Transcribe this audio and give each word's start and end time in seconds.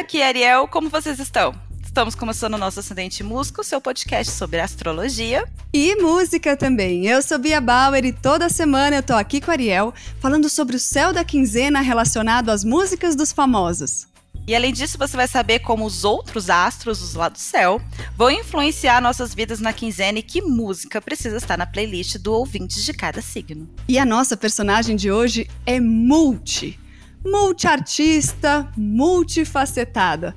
aqui 0.00 0.22
é 0.22 0.28
Ariel, 0.28 0.66
como 0.66 0.88
vocês 0.88 1.18
estão? 1.18 1.54
Estamos 1.84 2.14
começando 2.14 2.54
o 2.54 2.58
nosso 2.58 2.80
Ascendente 2.80 3.22
Músico, 3.22 3.62
seu 3.62 3.82
podcast 3.82 4.32
sobre 4.32 4.58
astrologia. 4.58 5.46
E 5.74 5.94
música 5.96 6.56
também. 6.56 7.06
Eu 7.06 7.20
sou 7.20 7.38
Bia 7.38 7.60
Bauer 7.60 8.06
e 8.06 8.12
toda 8.12 8.48
semana 8.48 8.96
eu 8.96 9.02
tô 9.02 9.12
aqui 9.12 9.42
com 9.42 9.50
a 9.50 9.54
Ariel, 9.54 9.92
falando 10.18 10.48
sobre 10.48 10.74
o 10.74 10.80
céu 10.80 11.12
da 11.12 11.22
quinzena 11.22 11.82
relacionado 11.82 12.48
às 12.48 12.64
músicas 12.64 13.14
dos 13.14 13.30
famosos. 13.30 14.08
E 14.46 14.54
além 14.56 14.72
disso, 14.72 14.96
você 14.96 15.18
vai 15.18 15.28
saber 15.28 15.58
como 15.58 15.84
os 15.84 16.02
outros 16.02 16.48
astros 16.48 17.12
lá 17.12 17.28
do 17.28 17.38
céu 17.38 17.78
vão 18.16 18.30
influenciar 18.30 19.02
nossas 19.02 19.34
vidas 19.34 19.60
na 19.60 19.74
quinzena 19.74 20.20
e 20.20 20.22
que 20.22 20.40
música 20.40 21.02
precisa 21.02 21.36
estar 21.36 21.58
na 21.58 21.66
playlist 21.66 22.16
do 22.16 22.32
ouvinte 22.32 22.82
de 22.82 22.94
cada 22.94 23.20
signo. 23.20 23.68
E 23.86 23.98
a 23.98 24.06
nossa 24.06 24.34
personagem 24.34 24.96
de 24.96 25.12
hoje 25.12 25.46
é 25.66 25.78
multi. 25.78 26.80
Multiartista, 27.24 28.70
multifacetada. 28.76 30.34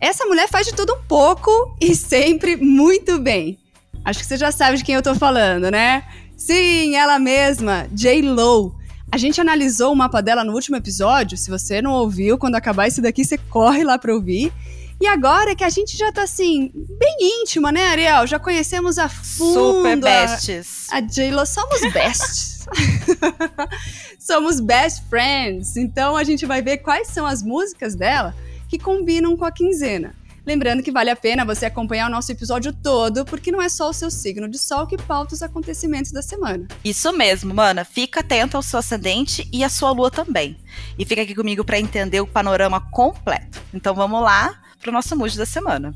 Essa 0.00 0.24
mulher 0.26 0.48
faz 0.48 0.66
de 0.66 0.74
tudo 0.74 0.94
um 0.94 1.02
pouco 1.06 1.76
e 1.80 1.94
sempre 1.94 2.56
muito 2.56 3.18
bem. 3.18 3.58
Acho 4.04 4.20
que 4.20 4.26
você 4.26 4.36
já 4.36 4.50
sabe 4.50 4.76
de 4.76 4.84
quem 4.84 4.94
eu 4.94 5.02
tô 5.02 5.14
falando, 5.14 5.70
né? 5.70 6.04
Sim, 6.36 6.96
ela 6.96 7.18
mesma, 7.18 7.86
J. 7.92 8.20
Lo. 8.22 8.74
A 9.10 9.16
gente 9.16 9.40
analisou 9.40 9.92
o 9.92 9.96
mapa 9.96 10.20
dela 10.20 10.42
no 10.42 10.54
último 10.54 10.76
episódio. 10.76 11.36
Se 11.36 11.50
você 11.50 11.80
não 11.80 11.92
ouviu, 11.92 12.38
quando 12.38 12.56
acabar 12.56 12.88
esse 12.88 13.00
daqui, 13.00 13.24
você 13.24 13.38
corre 13.38 13.84
lá 13.84 13.98
pra 13.98 14.14
ouvir. 14.14 14.52
E 15.00 15.06
agora 15.06 15.54
que 15.54 15.64
a 15.64 15.68
gente 15.68 15.96
já 15.96 16.10
tá 16.10 16.22
assim, 16.22 16.70
bem 16.74 17.42
íntima, 17.42 17.70
né, 17.70 17.86
Ariel? 17.88 18.26
Já 18.26 18.38
conhecemos 18.38 18.98
a 18.98 19.08
fundo. 19.08 19.76
Super 19.76 19.96
bestes. 19.96 20.86
A, 20.90 20.96
a 20.96 21.00
J-Lo, 21.00 21.44
somos 21.44 21.80
bestes. 21.92 22.51
somos 24.18 24.60
best 24.60 25.04
friends. 25.08 25.76
Então 25.76 26.16
a 26.16 26.24
gente 26.24 26.46
vai 26.46 26.62
ver 26.62 26.78
quais 26.78 27.08
são 27.08 27.26
as 27.26 27.42
músicas 27.42 27.94
dela 27.94 28.34
que 28.68 28.78
combinam 28.78 29.36
com 29.36 29.44
a 29.44 29.52
quinzena. 29.52 30.14
Lembrando 30.44 30.82
que 30.82 30.90
vale 30.90 31.08
a 31.08 31.14
pena 31.14 31.44
você 31.44 31.66
acompanhar 31.66 32.08
o 32.08 32.10
nosso 32.10 32.32
episódio 32.32 32.72
todo, 32.72 33.24
porque 33.24 33.52
não 33.52 33.62
é 33.62 33.68
só 33.68 33.88
o 33.88 33.92
seu 33.92 34.10
signo 34.10 34.48
de 34.48 34.58
sol 34.58 34.88
que 34.88 34.96
pauta 34.96 35.34
os 35.34 35.42
acontecimentos 35.42 36.10
da 36.10 36.20
semana. 36.20 36.66
Isso 36.84 37.12
mesmo, 37.12 37.54
mana. 37.54 37.84
Fica 37.84 38.20
atento 38.20 38.56
ao 38.56 38.62
seu 38.62 38.80
ascendente 38.80 39.48
e 39.52 39.62
à 39.62 39.68
sua 39.68 39.92
lua 39.92 40.10
também. 40.10 40.56
E 40.98 41.04
fica 41.04 41.22
aqui 41.22 41.34
comigo 41.34 41.64
para 41.64 41.78
entender 41.78 42.20
o 42.20 42.26
panorama 42.26 42.80
completo. 42.90 43.62
Então 43.72 43.94
vamos 43.94 44.20
lá 44.20 44.60
para 44.80 44.90
o 44.90 44.92
nosso 44.92 45.16
mood 45.16 45.38
da 45.38 45.46
semana. 45.46 45.94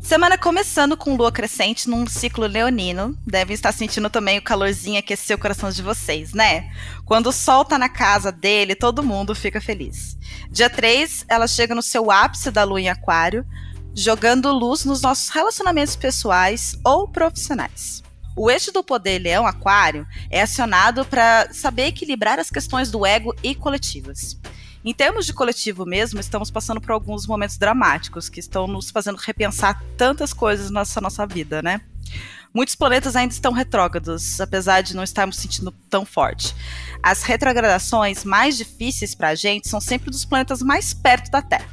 Semana 0.00 0.38
começando 0.38 0.96
com 0.96 1.16
lua 1.16 1.30
crescente 1.30 1.88
num 1.88 2.06
ciclo 2.06 2.46
leonino. 2.46 3.18
Devem 3.26 3.54
estar 3.54 3.72
sentindo 3.72 4.08
também 4.08 4.38
o 4.38 4.42
calorzinho 4.42 4.98
aquecer 4.98 5.36
o 5.36 5.40
coração 5.40 5.70
de 5.70 5.82
vocês, 5.82 6.32
né? 6.32 6.70
Quando 7.04 7.26
o 7.26 7.32
sol 7.32 7.64
tá 7.64 7.78
na 7.78 7.88
casa 7.88 8.32
dele, 8.32 8.74
todo 8.74 9.02
mundo 9.02 9.34
fica 9.34 9.60
feliz. 9.60 10.16
Dia 10.50 10.70
3, 10.70 11.26
ela 11.28 11.46
chega 11.46 11.74
no 11.74 11.82
seu 11.82 12.10
ápice 12.10 12.50
da 12.50 12.64
lua 12.64 12.80
em 12.80 12.88
aquário, 12.88 13.44
jogando 13.94 14.52
luz 14.52 14.84
nos 14.84 15.02
nossos 15.02 15.28
relacionamentos 15.28 15.96
pessoais 15.96 16.78
ou 16.84 17.06
profissionais. 17.06 18.02
O 18.34 18.48
eixo 18.48 18.72
do 18.72 18.84
poder 18.84 19.18
leão-aquário 19.18 20.06
é 20.30 20.40
acionado 20.40 21.04
para 21.04 21.52
saber 21.52 21.86
equilibrar 21.86 22.38
as 22.38 22.48
questões 22.48 22.88
do 22.90 23.04
ego 23.04 23.34
e 23.42 23.52
coletivas. 23.52 24.38
Em 24.84 24.94
termos 24.94 25.26
de 25.26 25.32
coletivo 25.32 25.84
mesmo, 25.84 26.20
estamos 26.20 26.50
passando 26.50 26.80
por 26.80 26.92
alguns 26.92 27.26
momentos 27.26 27.58
dramáticos 27.58 28.28
que 28.28 28.40
estão 28.40 28.66
nos 28.66 28.90
fazendo 28.90 29.16
repensar 29.16 29.82
tantas 29.96 30.32
coisas 30.32 30.70
na 30.70 30.80
nossa, 30.80 31.00
nossa 31.00 31.26
vida, 31.26 31.60
né? 31.62 31.80
Muitos 32.54 32.74
planetas 32.74 33.14
ainda 33.14 33.34
estão 33.34 33.52
retrógrados, 33.52 34.40
apesar 34.40 34.80
de 34.80 34.96
não 34.96 35.02
estarmos 35.02 35.36
sentindo 35.36 35.70
tão 35.90 36.06
forte. 36.06 36.54
As 37.02 37.22
retrogradações 37.22 38.24
mais 38.24 38.56
difíceis 38.56 39.14
para 39.14 39.28
a 39.28 39.34
gente 39.34 39.68
são 39.68 39.80
sempre 39.80 40.10
dos 40.10 40.24
planetas 40.24 40.62
mais 40.62 40.94
perto 40.94 41.30
da 41.30 41.42
Terra. 41.42 41.68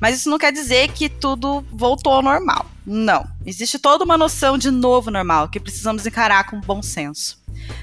Mas 0.00 0.16
isso 0.16 0.30
não 0.30 0.38
quer 0.38 0.52
dizer 0.52 0.92
que 0.92 1.08
tudo 1.08 1.64
voltou 1.72 2.12
ao 2.12 2.22
normal. 2.22 2.66
Não. 2.84 3.26
Existe 3.44 3.78
toda 3.78 4.04
uma 4.04 4.18
noção 4.18 4.56
de 4.58 4.70
novo 4.70 5.10
normal 5.10 5.48
que 5.48 5.58
precisamos 5.58 6.06
encarar 6.06 6.48
com 6.48 6.60
bom 6.60 6.82
senso. 6.82 7.42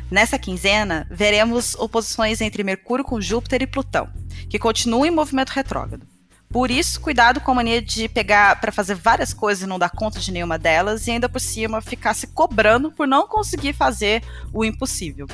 Nessa 0.09 0.37
quinzena, 0.37 1.07
veremos 1.09 1.75
oposições 1.75 2.39
entre 2.39 2.63
Mercúrio 2.63 3.03
com 3.03 3.19
Júpiter 3.19 3.63
e 3.63 3.67
Plutão, 3.67 4.07
que 4.53 4.59
continuam 4.59 5.03
em 5.03 5.09
movimento 5.09 5.49
retrógrado. 5.49 6.05
Por 6.47 6.69
isso, 6.69 7.01
cuidado 7.01 7.41
com 7.41 7.49
a 7.49 7.55
mania 7.55 7.81
de 7.81 8.07
pegar 8.07 8.61
para 8.61 8.71
fazer 8.71 8.93
várias 8.93 9.33
coisas 9.33 9.63
e 9.63 9.67
não 9.67 9.79
dar 9.79 9.89
conta 9.89 10.19
de 10.19 10.31
nenhuma 10.31 10.59
delas, 10.59 11.07
e 11.07 11.11
ainda 11.11 11.27
por 11.27 11.41
cima 11.41 11.81
ficar 11.81 12.13
se 12.13 12.27
cobrando 12.27 12.91
por 12.91 13.07
não 13.07 13.27
conseguir 13.27 13.73
fazer 13.73 14.21
o 14.53 14.63
impossível. 14.63 15.25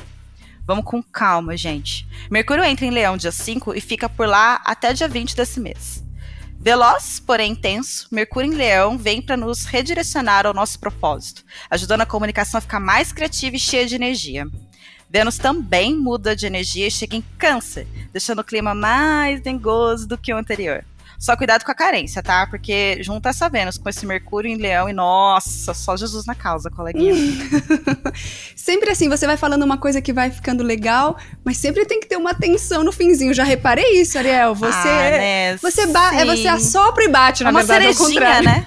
Vamos 0.66 0.86
com 0.86 1.02
calma, 1.02 1.54
gente. 1.54 2.08
Mercúrio 2.30 2.64
entra 2.64 2.86
em 2.86 2.90
Leão 2.90 3.18
dia 3.18 3.30
5 3.30 3.74
e 3.74 3.80
fica 3.82 4.08
por 4.08 4.26
lá 4.26 4.58
até 4.64 4.94
dia 4.94 5.06
20 5.06 5.36
desse 5.36 5.60
mês. 5.60 6.02
Veloz, 6.58 7.20
porém 7.20 7.52
intenso, 7.52 8.08
Mercúrio 8.10 8.50
em 8.50 8.56
Leão 8.56 8.96
vem 8.96 9.20
para 9.20 9.36
nos 9.36 9.66
redirecionar 9.66 10.46
ao 10.46 10.54
nosso 10.54 10.80
propósito, 10.80 11.44
ajudando 11.68 12.00
a 12.00 12.06
comunicação 12.06 12.56
a 12.56 12.62
ficar 12.62 12.80
mais 12.80 13.12
criativa 13.12 13.54
e 13.54 13.60
cheia 13.60 13.86
de 13.86 13.96
energia. 13.96 14.46
Vênus 15.10 15.38
também 15.38 15.96
muda 15.96 16.36
de 16.36 16.46
energia 16.46 16.86
e 16.86 16.90
chega 16.90 17.16
em 17.16 17.24
Câncer, 17.36 17.86
deixando 18.12 18.38
o 18.38 18.44
clima 18.44 18.74
mais 18.74 19.40
dengoso 19.40 20.06
do 20.06 20.16
que 20.16 20.32
o 20.32 20.36
anterior. 20.36 20.84
Só 21.18 21.36
cuidado 21.36 21.64
com 21.64 21.70
a 21.70 21.74
carência, 21.74 22.22
tá? 22.22 22.46
Porque 22.46 23.02
junta 23.02 23.28
essa 23.28 23.48
Vênus 23.48 23.76
com 23.76 23.88
esse 23.90 24.06
Mercúrio 24.06 24.50
em 24.50 24.56
Leão 24.56 24.88
e 24.88 24.92
nossa, 24.92 25.74
só 25.74 25.94
Jesus 25.94 26.24
na 26.24 26.34
causa, 26.34 26.70
coleguinha. 26.70 27.12
sempre 28.56 28.90
assim, 28.90 29.06
você 29.06 29.26
vai 29.26 29.36
falando 29.36 29.64
uma 29.64 29.76
coisa 29.76 30.00
que 30.00 30.14
vai 30.14 30.30
ficando 30.30 30.62
legal, 30.62 31.18
mas 31.44 31.58
sempre 31.58 31.84
tem 31.84 32.00
que 32.00 32.06
ter 32.06 32.16
uma 32.16 32.32
tensão 32.32 32.82
no 32.82 32.90
finzinho. 32.90 33.34
Já 33.34 33.44
reparei 33.44 34.00
isso, 34.00 34.16
Ariel. 34.16 34.54
Você, 34.54 34.88
ah, 34.88 35.10
né? 35.10 35.56
você, 35.58 35.82
é, 35.82 36.24
você 36.24 36.48
assopra 36.48 37.04
e 37.04 37.08
bate, 37.08 37.42
na 37.42 37.50
é 37.50 37.52
uma 37.52 37.64
verdade, 37.64 37.88
ao 37.88 37.94
contrário. 37.94 38.48
né? 38.48 38.66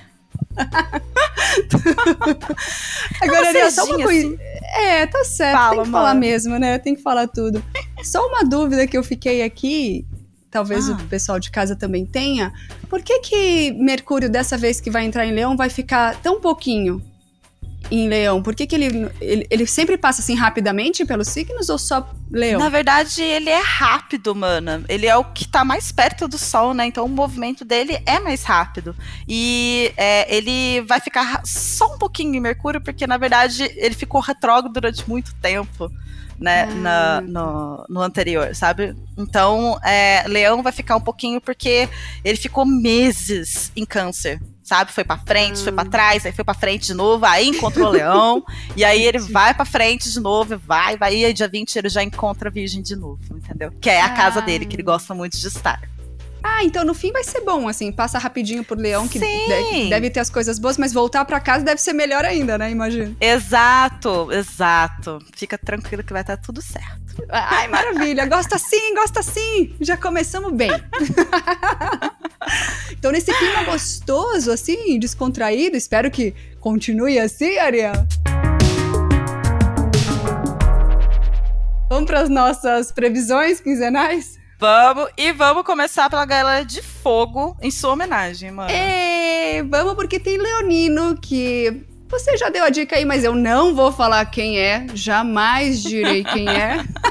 Agora, 3.22 3.48
Ariel, 3.48 3.72
só 3.72 3.86
uma 3.86 4.04
coisa. 4.04 4.28
Assim. 4.28 4.38
É, 4.74 5.06
tá 5.06 5.24
certo. 5.24 5.58
Fala, 5.58 5.76
tem 5.76 5.84
que 5.84 5.92
falar 5.92 6.14
mesmo, 6.16 6.58
né? 6.58 6.80
Tem 6.80 6.96
que 6.96 7.02
falar 7.02 7.28
tudo. 7.28 7.64
Só 8.04 8.28
uma 8.28 8.44
dúvida 8.44 8.88
que 8.88 8.98
eu 8.98 9.04
fiquei 9.04 9.44
aqui 9.44 10.06
talvez 10.54 10.88
ah. 10.88 10.94
o 10.94 11.08
pessoal 11.08 11.40
de 11.40 11.50
casa 11.50 11.76
também 11.76 12.06
tenha. 12.06 12.54
Por 12.88 13.02
que 13.02 13.20
que 13.20 13.72
Mercúrio, 13.74 14.30
dessa 14.30 14.56
vez 14.56 14.80
que 14.80 14.92
vai 14.92 15.04
entrar 15.04 15.26
em 15.26 15.34
Leão, 15.34 15.58
vai 15.58 15.70
ficar 15.70 16.16
tão 16.22 16.40
pouquinho 16.40 17.02
em 17.92 18.08
Leão? 18.08 18.42
Por 18.42 18.56
que, 18.56 18.66
que 18.66 18.76
ele, 18.76 19.10
ele, 19.20 19.48
ele, 19.50 19.68
sempre 19.68 19.98
passa 19.98 20.22
assim 20.22 20.36
rapidamente 20.36 21.06
pelos 21.06 21.28
signos 21.28 21.70
ou 21.70 21.78
só 21.78 22.10
Leão? 22.32 22.60
Na 22.60 22.70
verdade, 22.70 23.22
ele 23.22 23.50
é 23.50 23.62
rápido, 23.62 24.34
mana. 24.34 24.84
Ele 24.88 25.06
é 25.06 25.16
o 25.16 25.24
que 25.24 25.48
tá 25.48 25.64
mais 25.64 25.92
perto 25.92 26.28
do 26.28 26.38
Sol, 26.38 26.74
né? 26.74 26.86
Então 26.86 27.06
o 27.06 27.10
movimento 27.10 27.64
dele 27.64 28.02
é 28.06 28.20
mais 28.20 28.44
rápido. 28.44 28.96
E 29.28 29.92
é, 29.98 30.36
ele 30.36 30.82
vai 30.82 31.00
ficar 31.00 31.42
só 31.46 31.94
um 31.94 31.98
pouquinho 31.98 32.36
em 32.36 32.40
Mercúrio, 32.40 32.82
porque 32.82 33.06
na 33.06 33.18
verdade 33.18 33.64
ele 33.76 33.96
ficou 33.96 34.22
retrógrado 34.22 34.72
durante 34.72 35.08
muito 35.08 35.34
tempo 35.36 35.92
né, 36.40 36.64
ah. 36.64 36.76
na, 36.76 37.22
no, 37.22 37.86
no, 37.90 38.02
anterior, 38.02 38.54
sabe? 38.56 38.96
Então, 39.18 39.80
é, 39.84 40.24
Leão 40.28 40.62
vai 40.62 40.74
ficar 40.74 40.96
um 40.96 41.02
pouquinho 41.02 41.40
porque 41.40 41.88
ele 42.24 42.38
ficou 42.38 42.66
meses 42.66 43.72
em 43.76 43.86
câncer, 43.86 44.42
sabe? 44.64 44.92
Foi 44.92 45.04
para 45.04 45.18
frente, 45.18 45.62
foi 45.62 45.72
para 45.72 45.88
ah. 45.88 45.92
trás, 45.92 46.26
aí 46.26 46.32
foi 46.32 46.44
para 46.44 46.54
frente 46.54 46.88
de 46.88 46.94
novo, 46.94 47.26
aí 47.26 47.50
encontrou 47.50 47.88
o 47.90 47.92
Leão, 47.92 48.44
e 48.76 48.84
aí 48.84 49.04
ele 49.04 49.20
vai 49.20 49.54
para 49.54 49.66
frente 49.66 50.12
de 50.12 50.20
novo, 50.20 50.58
vai, 50.58 50.98
vai, 50.98 51.16
e 51.16 51.26
aí 51.26 51.34
dia 51.34 51.48
20 51.48 51.76
ele 51.76 51.90
já 51.90 52.02
encontra 52.02 52.50
a 52.50 52.52
Virgem 52.52 52.82
de 52.82 52.96
novo, 52.96 53.20
entendeu? 53.32 53.72
Que 53.82 53.90
é 53.90 54.02
a 54.02 54.06
ah. 54.06 54.10
casa 54.10 54.42
dele, 54.42 54.66
que 54.66 54.76
ele 54.76 54.84
gosta 54.84 55.14
muito 55.14 55.38
de 55.38 55.48
estar. 55.48 55.82
Ah, 56.46 56.62
então 56.62 56.84
no 56.84 56.94
fim 56.94 57.12
vai 57.12 57.24
ser 57.24 57.40
bom, 57.42 57.70
assim, 57.70 57.90
passa 57.90 58.20
rapidinho 58.20 58.66
por 58.66 58.78
Leão, 58.78 59.08
que 59.08 59.18
deve, 59.18 59.90
deve, 59.90 60.10
ter 60.10 60.20
as 60.20 60.30
coisas 60.30 60.60
boas, 60.60 60.78
mas 60.78 60.92
voltar 60.92 61.24
para 61.24 61.40
casa 61.40 61.64
deve 61.64 61.80
ser 61.80 61.94
melhor 61.94 62.26
ainda, 62.26 62.58
né? 62.58 62.70
Imagina. 62.70 63.16
Exato, 63.20 64.30
exato. 64.30 65.20
Fica 65.34 65.58
tranquilo 65.58 66.04
que 66.04 66.12
vai 66.12 66.22
estar 66.22 66.36
tudo 66.36 66.62
certo. 66.62 67.24
Ai, 67.30 67.70
maravilha. 67.70 68.26
Gosta 68.26 68.58
sim, 68.58 68.94
gosta 68.94 69.24
sim. 69.24 69.74
Já 69.80 69.96
começamos 69.96 70.52
bem. 70.52 70.72
então, 72.92 73.12
nesse 73.12 73.34
clima 73.38 73.64
gostoso, 73.64 74.52
assim, 74.52 75.00
descontraído, 75.00 75.78
espero 75.78 76.10
que 76.10 76.34
continue 76.60 77.20
assim, 77.20 77.58
Ariel. 77.58 77.94
Vamos 81.90 82.06
para 82.06 82.22
as 82.22 82.30
nossas 82.30 82.92
previsões 82.92 83.60
quinzenais? 83.60 84.40
Vamos, 84.60 85.10
e 85.18 85.32
vamos 85.34 85.64
começar 85.64 86.10
pela 86.10 86.26
galera 86.26 86.64
de 86.64 86.82
fogo 86.82 87.58
em 87.62 87.70
sua 87.70 87.92
homenagem, 87.92 88.50
mano. 88.50 88.72
É, 88.72 89.62
vamos 89.64 89.94
porque 89.94 90.20
tem 90.20 90.38
Leonino 90.38 91.18
que 91.22 91.86
você 92.10 92.38
já 92.38 92.50
deu 92.50 92.64
a 92.64 92.70
dica 92.70 92.96
aí, 92.96 93.06
mas 93.06 93.24
eu 93.24 93.36
não 93.36 93.76
vou 93.76 93.92
falar 93.92 94.24
quem 94.26 94.60
é, 94.60 94.86
jamais 94.94 95.82
direi 95.82 96.24
quem 96.24 96.48
é. 96.48 96.84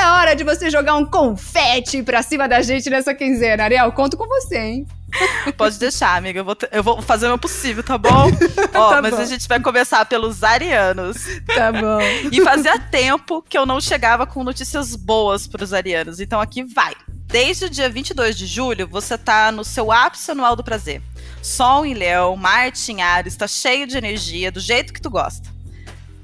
a 0.00 0.16
hora 0.16 0.34
de 0.34 0.44
você 0.44 0.70
jogar 0.70 0.94
um 0.96 1.04
confete 1.04 2.02
pra 2.02 2.22
cima 2.22 2.48
da 2.48 2.62
gente 2.62 2.88
nessa 2.88 3.14
quinzena. 3.14 3.64
Ariel, 3.64 3.92
conto 3.92 4.16
com 4.16 4.26
você, 4.26 4.58
hein? 4.58 4.86
Pode 5.56 5.78
deixar, 5.78 6.16
amiga. 6.16 6.40
Eu 6.40 6.44
vou, 6.44 6.56
eu 6.72 6.82
vou 6.82 7.02
fazer 7.02 7.26
o 7.26 7.28
meu 7.30 7.38
possível, 7.38 7.82
tá 7.82 7.96
bom? 7.96 8.30
Ó, 8.74 8.90
tá 8.90 9.02
mas 9.02 9.14
bom. 9.14 9.20
a 9.20 9.24
gente 9.24 9.46
vai 9.48 9.60
começar 9.60 10.04
pelos 10.06 10.42
arianos. 10.42 11.16
Tá 11.54 11.72
bom. 11.72 12.00
e 12.30 12.40
fazia 12.42 12.78
tempo 12.78 13.42
que 13.42 13.56
eu 13.56 13.66
não 13.66 13.80
chegava 13.80 14.26
com 14.26 14.44
notícias 14.44 14.94
boas 14.96 15.46
pros 15.46 15.72
arianos. 15.72 16.20
Então 16.20 16.40
aqui 16.40 16.62
vai. 16.62 16.94
Desde 17.26 17.64
o 17.64 17.70
dia 17.70 17.88
22 17.88 18.36
de 18.36 18.46
julho, 18.46 18.86
você 18.86 19.18
tá 19.18 19.50
no 19.50 19.64
seu 19.64 19.90
ápice 19.90 20.30
anual 20.30 20.54
do 20.54 20.62
prazer. 20.62 21.02
Sol 21.42 21.84
em 21.84 21.94
Leão, 21.94 22.36
Marte 22.36 22.92
em 22.92 23.02
Ares, 23.02 23.32
está 23.32 23.48
cheio 23.48 23.86
de 23.86 23.96
energia, 23.96 24.50
do 24.50 24.60
jeito 24.60 24.92
que 24.92 25.00
tu 25.00 25.10
gosta. 25.10 25.55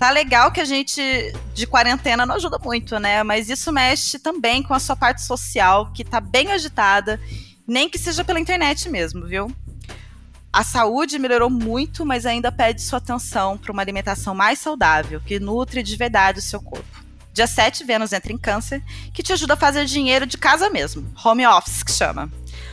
Tá 0.02 0.10
legal 0.10 0.50
que 0.50 0.60
a 0.60 0.64
gente 0.64 1.00
de 1.54 1.64
quarentena 1.64 2.26
não 2.26 2.34
ajuda 2.34 2.58
muito, 2.58 2.98
né? 2.98 3.22
Mas 3.22 3.48
isso 3.48 3.70
mexe 3.70 4.18
também 4.18 4.60
com 4.60 4.74
a 4.74 4.80
sua 4.80 4.96
parte 4.96 5.22
social, 5.22 5.92
que 5.92 6.02
tá 6.02 6.20
bem 6.20 6.50
agitada, 6.50 7.20
nem 7.68 7.88
que 7.88 7.96
seja 7.96 8.24
pela 8.24 8.40
internet 8.40 8.88
mesmo, 8.88 9.24
viu? 9.28 9.48
A 10.52 10.64
saúde 10.64 11.20
melhorou 11.20 11.48
muito, 11.48 12.04
mas 12.04 12.26
ainda 12.26 12.50
pede 12.50 12.82
sua 12.82 12.98
atenção 12.98 13.56
para 13.56 13.70
uma 13.70 13.80
alimentação 13.80 14.34
mais 14.34 14.58
saudável, 14.58 15.20
que 15.20 15.38
nutre 15.38 15.84
de 15.84 15.94
verdade 15.94 16.40
o 16.40 16.42
seu 16.42 16.60
corpo. 16.60 17.04
Dia 17.32 17.46
7, 17.46 17.84
Vênus 17.84 18.12
entra 18.12 18.32
em 18.32 18.38
câncer, 18.38 18.82
que 19.14 19.22
te 19.22 19.32
ajuda 19.32 19.54
a 19.54 19.56
fazer 19.56 19.84
dinheiro 19.84 20.26
de 20.26 20.36
casa 20.36 20.68
mesmo. 20.68 21.14
Home 21.24 21.46
office, 21.46 21.84
que 21.84 21.92
chama. 21.92 22.28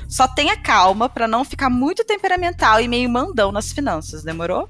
Só 0.09 0.27
tenha 0.27 0.57
calma 0.57 1.07
para 1.07 1.27
não 1.27 1.45
ficar 1.45 1.69
muito 1.69 2.03
temperamental 2.03 2.81
e 2.81 2.87
meio 2.87 3.07
mandão 3.07 3.51
nas 3.51 3.71
finanças, 3.71 4.23
demorou? 4.23 4.67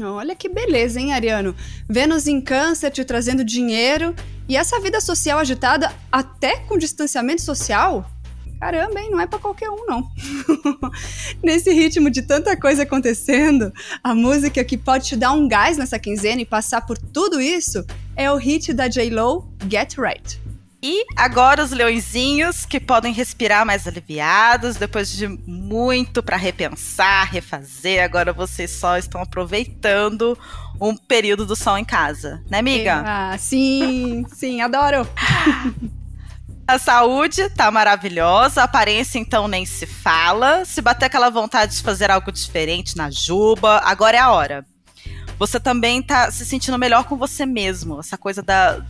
Olha 0.00 0.34
que 0.34 0.48
beleza, 0.48 0.98
hein, 0.98 1.12
Ariano? 1.12 1.54
Vênus 1.88 2.26
em 2.26 2.40
câncer 2.40 2.90
te 2.90 3.04
trazendo 3.04 3.44
dinheiro 3.44 4.14
e 4.48 4.56
essa 4.56 4.80
vida 4.80 5.00
social 5.00 5.38
agitada 5.38 5.92
até 6.10 6.56
com 6.58 6.78
distanciamento 6.78 7.42
social? 7.42 8.10
Caramba, 8.58 9.00
hein? 9.00 9.10
Não 9.10 9.20
é 9.20 9.26
para 9.26 9.40
qualquer 9.40 9.68
um, 9.70 9.84
não. 9.86 10.08
Nesse 11.42 11.72
ritmo 11.72 12.08
de 12.08 12.22
tanta 12.22 12.56
coisa 12.56 12.84
acontecendo, 12.84 13.72
a 14.04 14.14
música 14.14 14.62
que 14.62 14.78
pode 14.78 15.06
te 15.08 15.16
dar 15.16 15.32
um 15.32 15.48
gás 15.48 15.76
nessa 15.76 15.98
quinzena 15.98 16.42
e 16.42 16.46
passar 16.46 16.86
por 16.86 16.96
tudo 16.96 17.40
isso 17.40 17.84
é 18.14 18.30
o 18.30 18.36
hit 18.36 18.72
da 18.72 18.86
J-Lo, 18.86 19.52
Get 19.68 19.98
Right. 19.98 20.41
E 20.82 21.04
agora 21.16 21.62
os 21.62 21.70
leõezinhos 21.70 22.66
que 22.66 22.80
podem 22.80 23.12
respirar 23.12 23.64
mais 23.64 23.86
aliviados 23.86 24.74
depois 24.74 25.12
de 25.12 25.28
muito 25.28 26.24
para 26.24 26.36
repensar, 26.36 27.30
refazer. 27.30 28.02
Agora 28.02 28.32
vocês 28.32 28.72
só 28.72 28.98
estão 28.98 29.22
aproveitando 29.22 30.36
um 30.80 30.96
período 30.96 31.46
do 31.46 31.54
sol 31.54 31.78
em 31.78 31.84
casa, 31.84 32.42
né, 32.50 32.58
amiga? 32.58 33.00
Ah, 33.06 33.38
sim, 33.38 34.26
sim, 34.34 34.60
adoro. 34.60 35.06
A 36.66 36.78
saúde 36.78 37.48
tá 37.50 37.70
maravilhosa, 37.70 38.62
a 38.62 38.64
aparência 38.64 39.20
então 39.20 39.46
nem 39.46 39.64
se 39.64 39.86
fala. 39.86 40.64
Se 40.64 40.80
bater 40.82 41.06
aquela 41.06 41.30
vontade 41.30 41.76
de 41.76 41.82
fazer 41.82 42.10
algo 42.10 42.32
diferente 42.32 42.96
na 42.96 43.08
juba, 43.08 43.78
agora 43.84 44.16
é 44.16 44.20
a 44.20 44.32
hora. 44.32 44.64
Você 45.38 45.60
também 45.60 46.02
tá 46.02 46.30
se 46.30 46.44
sentindo 46.44 46.78
melhor 46.78 47.04
com 47.04 47.16
você 47.16 47.46
mesmo, 47.46 48.00
essa 48.00 48.18
coisa 48.18 48.42
da 48.42 48.80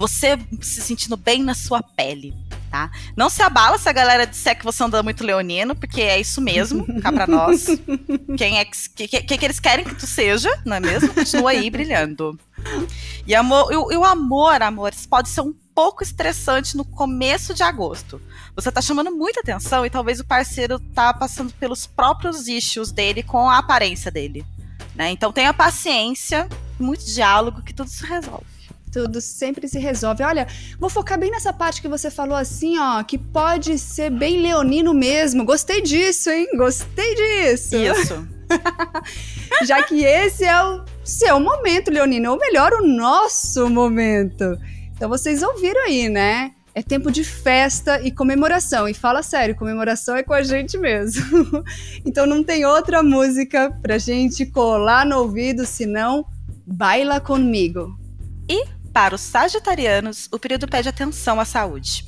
você 0.00 0.38
se 0.62 0.80
sentindo 0.80 1.14
bem 1.14 1.42
na 1.42 1.54
sua 1.54 1.82
pele, 1.82 2.34
tá? 2.70 2.90
Não 3.14 3.28
se 3.28 3.42
abala 3.42 3.76
se 3.76 3.86
a 3.86 3.92
galera 3.92 4.26
disser 4.26 4.58
que 4.58 4.64
você 4.64 4.82
anda 4.82 5.02
muito 5.02 5.22
leonino, 5.22 5.76
porque 5.76 6.00
é 6.00 6.18
isso 6.18 6.40
mesmo, 6.40 6.86
cá 7.02 7.12
pra 7.12 7.26
nós. 7.26 7.66
Quem 8.38 8.58
é 8.58 8.64
que, 8.64 9.06
que, 9.06 9.20
que, 9.20 9.36
que 9.36 9.44
eles 9.44 9.60
querem 9.60 9.84
que 9.84 9.94
tu 9.94 10.06
seja, 10.06 10.50
não 10.64 10.76
é 10.76 10.80
mesmo? 10.80 11.12
Continua 11.12 11.50
aí 11.50 11.68
brilhando. 11.68 12.40
E, 13.26 13.34
amor, 13.34 13.70
e, 13.70 13.74
e 13.74 13.96
o 13.98 14.02
amor, 14.02 14.62
amores, 14.62 15.04
pode 15.04 15.28
ser 15.28 15.42
um 15.42 15.52
pouco 15.74 16.02
estressante 16.02 16.78
no 16.78 16.84
começo 16.84 17.52
de 17.52 17.62
agosto. 17.62 18.22
Você 18.56 18.72
tá 18.72 18.80
chamando 18.80 19.14
muita 19.14 19.40
atenção 19.40 19.84
e 19.84 19.90
talvez 19.90 20.18
o 20.18 20.24
parceiro 20.24 20.80
tá 20.80 21.12
passando 21.12 21.52
pelos 21.60 21.86
próprios 21.86 22.48
issues 22.48 22.90
dele 22.90 23.22
com 23.22 23.50
a 23.50 23.58
aparência 23.58 24.10
dele. 24.10 24.46
Né? 24.94 25.10
Então 25.10 25.30
tenha 25.30 25.52
paciência, 25.52 26.48
muito 26.78 27.04
diálogo, 27.04 27.60
que 27.60 27.74
tudo 27.74 27.90
se 27.90 28.06
resolve. 28.06 28.59
Tudo 28.92 29.20
sempre 29.20 29.68
se 29.68 29.78
resolve. 29.78 30.22
Olha, 30.22 30.46
vou 30.78 30.90
focar 30.90 31.18
bem 31.18 31.30
nessa 31.30 31.52
parte 31.52 31.80
que 31.80 31.88
você 31.88 32.10
falou 32.10 32.36
assim, 32.36 32.78
ó, 32.78 33.02
que 33.02 33.16
pode 33.16 33.78
ser 33.78 34.10
bem 34.10 34.40
leonino 34.42 34.92
mesmo. 34.92 35.44
Gostei 35.44 35.80
disso, 35.80 36.30
hein? 36.30 36.48
Gostei 36.56 37.14
disso. 37.14 37.76
Isso. 37.76 38.28
Já 39.64 39.82
que 39.82 40.04
esse 40.04 40.44
é 40.44 40.62
o 40.62 40.84
seu 41.04 41.38
momento, 41.38 41.90
Leonino, 41.90 42.32
ou 42.32 42.38
melhor, 42.38 42.72
o 42.72 42.86
nosso 42.86 43.68
momento. 43.68 44.58
Então 44.96 45.08
vocês 45.08 45.42
ouviram 45.42 45.84
aí, 45.84 46.08
né? 46.08 46.52
É 46.74 46.82
tempo 46.82 47.10
de 47.10 47.24
festa 47.24 48.00
e 48.00 48.10
comemoração. 48.10 48.88
E 48.88 48.94
fala 48.94 49.22
sério, 49.22 49.56
comemoração 49.56 50.16
é 50.16 50.22
com 50.22 50.32
a 50.32 50.42
gente 50.42 50.78
mesmo. 50.78 51.64
então 52.06 52.26
não 52.26 52.44
tem 52.44 52.64
outra 52.64 53.02
música 53.02 53.76
pra 53.82 53.98
gente 53.98 54.46
colar 54.46 55.04
no 55.04 55.18
ouvido, 55.18 55.66
senão 55.66 56.24
Baila 56.66 57.20
Comigo. 57.20 57.98
E, 58.48 58.64
para 59.00 59.14
os 59.14 59.22
sagitarianos, 59.22 60.28
o 60.30 60.38
período 60.38 60.68
pede 60.68 60.86
atenção 60.86 61.40
à 61.40 61.44
saúde. 61.46 62.04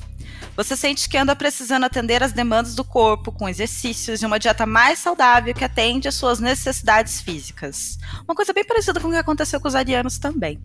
Você 0.55 0.77
sente 0.77 1.09
que 1.09 1.17
anda 1.17 1.35
precisando 1.35 1.85
atender 1.85 2.21
às 2.21 2.31
demandas 2.31 2.75
do 2.75 2.83
corpo 2.83 3.31
com 3.31 3.49
exercícios 3.49 4.21
e 4.21 4.25
uma 4.27 4.37
dieta 4.37 4.67
mais 4.67 4.99
saudável 4.99 5.55
que 5.55 5.63
atende 5.63 6.07
às 6.07 6.13
suas 6.13 6.39
necessidades 6.39 7.19
físicas. 7.19 7.97
Uma 8.25 8.35
coisa 8.35 8.53
bem 8.53 8.63
parecida 8.63 8.99
com 8.99 9.07
o 9.07 9.11
que 9.11 9.17
aconteceu 9.17 9.59
com 9.59 9.67
os 9.67 9.73
arianos 9.73 10.19
também 10.19 10.61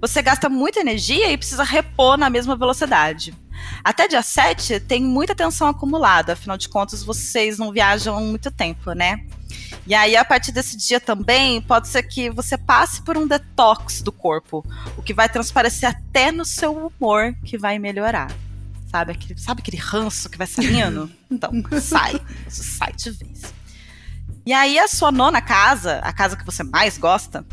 você 0.00 0.20
gasta 0.20 0.48
muita 0.48 0.80
energia 0.80 1.30
e 1.30 1.38
precisa 1.38 1.64
repor 1.64 2.16
na 2.16 2.28
mesma 2.28 2.56
velocidade. 2.56 3.34
Até 3.82 4.06
dia 4.06 4.22
7 4.22 4.80
tem 4.80 5.02
muita 5.02 5.34
tensão 5.34 5.68
acumulada, 5.68 6.34
afinal 6.34 6.56
de 6.56 6.68
contas 6.68 7.02
vocês 7.02 7.58
não 7.58 7.72
viajam 7.72 8.20
muito 8.20 8.50
tempo, 8.50 8.92
né? 8.92 9.26
E 9.86 9.94
aí, 9.94 10.16
a 10.16 10.24
partir 10.24 10.50
desse 10.50 10.76
dia 10.76 10.98
também, 10.98 11.62
pode 11.62 11.86
ser 11.86 12.02
que 12.02 12.28
você 12.28 12.58
passe 12.58 13.00
por 13.02 13.16
um 13.16 13.26
detox 13.26 14.02
do 14.02 14.10
corpo, 14.10 14.66
o 14.96 15.02
que 15.02 15.14
vai 15.14 15.28
transparecer 15.28 15.88
até 15.88 16.32
no 16.32 16.44
seu 16.44 16.92
humor, 16.98 17.34
que 17.44 17.56
vai 17.56 17.78
melhorar. 17.78 18.32
Sabe 18.90 19.12
aquele, 19.12 19.38
sabe 19.38 19.60
aquele 19.60 19.76
ranço 19.76 20.28
que 20.28 20.38
vai 20.38 20.46
saindo? 20.46 21.10
Então, 21.28 21.50
sai. 21.80 22.20
sai 22.48 22.92
de 22.92 23.10
vez. 23.10 23.52
E 24.44 24.52
aí, 24.52 24.78
a 24.78 24.86
sua 24.86 25.10
nona 25.10 25.42
casa, 25.42 25.98
a 25.98 26.12
casa 26.12 26.36
que 26.36 26.46
você 26.46 26.62
mais 26.62 26.96
gosta, 26.96 27.44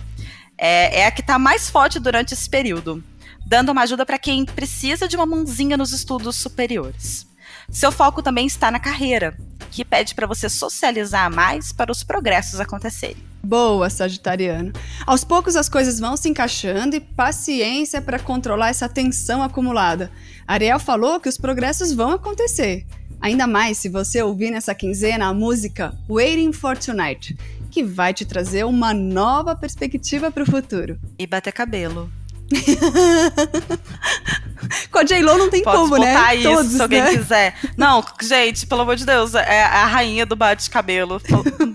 é, 0.55 1.01
é 1.01 1.07
a 1.07 1.11
que 1.11 1.21
está 1.21 1.39
mais 1.39 1.71
forte 1.71 1.99
durante 1.99 2.35
esse 2.35 2.47
período, 2.47 3.03
dando 3.47 3.71
uma 3.71 3.81
ajuda 3.81 4.05
para 4.05 4.19
quem 4.19 4.45
precisa 4.45 5.07
de 5.07 5.15
uma 5.15 5.25
mãozinha 5.25 5.75
nos 5.75 5.91
estudos 5.91 6.35
superiores. 6.35 7.27
Seu 7.69 7.91
foco 7.91 8.21
também 8.21 8.45
está 8.45 8.69
na 8.69 8.79
carreira, 8.79 9.35
que 9.73 9.83
pede 9.83 10.13
para 10.13 10.27
você 10.27 10.47
socializar 10.47 11.33
mais 11.33 11.71
para 11.71 11.91
os 11.91 12.03
progressos 12.03 12.59
acontecerem. 12.59 13.17
Boa, 13.43 13.89
Sagitariano. 13.89 14.71
Aos 15.05 15.23
poucos 15.23 15.55
as 15.55 15.67
coisas 15.67 15.99
vão 15.99 16.15
se 16.15 16.29
encaixando 16.29 16.95
e 16.95 16.99
paciência 16.99 18.01
para 18.01 18.19
controlar 18.19 18.69
essa 18.69 18.87
tensão 18.87 19.41
acumulada. 19.41 20.11
Ariel 20.47 20.79
falou 20.79 21.19
que 21.19 21.27
os 21.27 21.37
progressos 21.37 21.91
vão 21.91 22.11
acontecer. 22.11 22.85
Ainda 23.19 23.47
mais 23.47 23.77
se 23.79 23.89
você 23.89 24.21
ouvir 24.21 24.51
nessa 24.51 24.75
quinzena 24.75 25.27
a 25.27 25.33
música 25.33 25.97
Waiting 26.07 26.53
for 26.53 26.77
Tonight, 26.77 27.35
que 27.71 27.83
vai 27.83 28.13
te 28.13 28.25
trazer 28.25 28.65
uma 28.65 28.93
nova 28.93 29.55
perspectiva 29.55 30.29
para 30.29 30.43
o 30.43 30.45
futuro. 30.45 30.99
E 31.17 31.25
bater 31.25 31.51
cabelo. 31.51 32.11
Com 34.91 34.99
a 34.99 35.03
J-Lo 35.03 35.37
não 35.37 35.49
tem 35.49 35.63
Pode 35.63 35.77
como, 35.77 35.97
né? 35.97 36.13
botar 36.13 36.35
isso, 36.35 36.49
Todos, 36.49 36.71
se 36.71 36.81
alguém 36.81 37.01
né? 37.01 37.17
quiser. 37.17 37.55
Não, 37.77 38.03
gente, 38.21 38.65
pelo 38.65 38.81
amor 38.81 38.95
de 38.95 39.05
Deus, 39.05 39.35
é 39.35 39.63
a 39.63 39.85
rainha 39.85 40.25
do 40.25 40.35
bate-cabelo. 40.35 41.21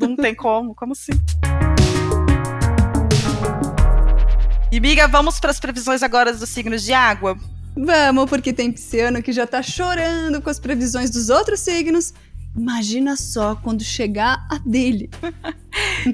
Não 0.01 0.17
tem 0.17 0.35
como, 0.35 0.75
como 0.75 0.93
assim? 0.93 1.13
E, 4.71 4.81
miga, 4.81 5.09
vamos 5.09 5.39
para 5.39 5.51
as 5.51 5.61
previsões 5.61 6.03
agora 6.03 6.33
dos 6.33 6.49
signos 6.49 6.83
de 6.83 6.93
água? 6.93 7.39
Vamos, 7.77 8.29
porque 8.29 8.53
tem 8.53 8.73
pisciano 8.73 9.23
que 9.23 9.33
já 9.33 9.47
tá 9.47 9.63
chorando 9.63 10.43
com 10.43 10.51
as 10.51 10.59
previsões 10.59 11.11
dos 11.11 11.31
outros 11.31 11.61
signos 11.61 12.13
Imagina 12.59 13.17
só 13.17 13.55
quando 13.55 13.85
chegar 13.85 14.45
a 14.51 14.59
dele. 14.59 15.09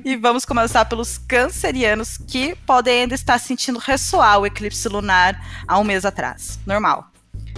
e 0.05 0.17
vamos 0.17 0.45
começar 0.45 0.85
pelos 0.85 1.19
cancerianos 1.19 2.17
que 2.17 2.55
podem 2.67 3.03
ainda 3.03 3.14
estar 3.14 3.38
sentindo 3.38 3.79
ressoar 3.79 4.41
o 4.41 4.47
eclipse 4.47 4.88
lunar 4.88 5.64
há 5.67 5.79
um 5.79 5.85
mês 5.85 6.05
atrás. 6.05 6.59
Normal. 6.67 7.11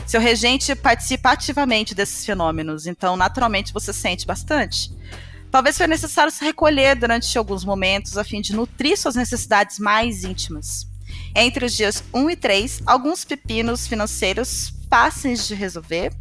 Seu 0.06 0.21
regente 0.21 0.75
participa 0.75 1.30
ativamente 1.30 1.95
desses 1.95 2.25
fenômenos, 2.25 2.87
então 2.87 3.16
naturalmente 3.16 3.73
você 3.73 3.92
sente 3.92 4.26
bastante. 4.26 4.92
Talvez 5.50 5.76
foi 5.76 5.87
necessário 5.87 6.33
se 6.33 6.45
recolher 6.45 6.97
durante 6.97 7.37
alguns 7.38 7.64
momentos 7.64 8.18
a 8.18 8.25
fim 8.25 8.40
de 8.40 8.54
nutrir 8.54 8.97
suas 8.97 9.14
necessidades 9.14 9.78
mais 9.78 10.25
íntimas. 10.25 10.87
Entre 11.35 11.64
os 11.64 11.73
dias 11.73 12.02
1 12.12 12.30
e 12.30 12.37
3, 12.37 12.83
alguns 12.87 13.25
pepinos 13.25 13.87
financeiros 13.87 14.73
fáceis 14.88 15.47
de 15.47 15.54
resolver 15.54 16.12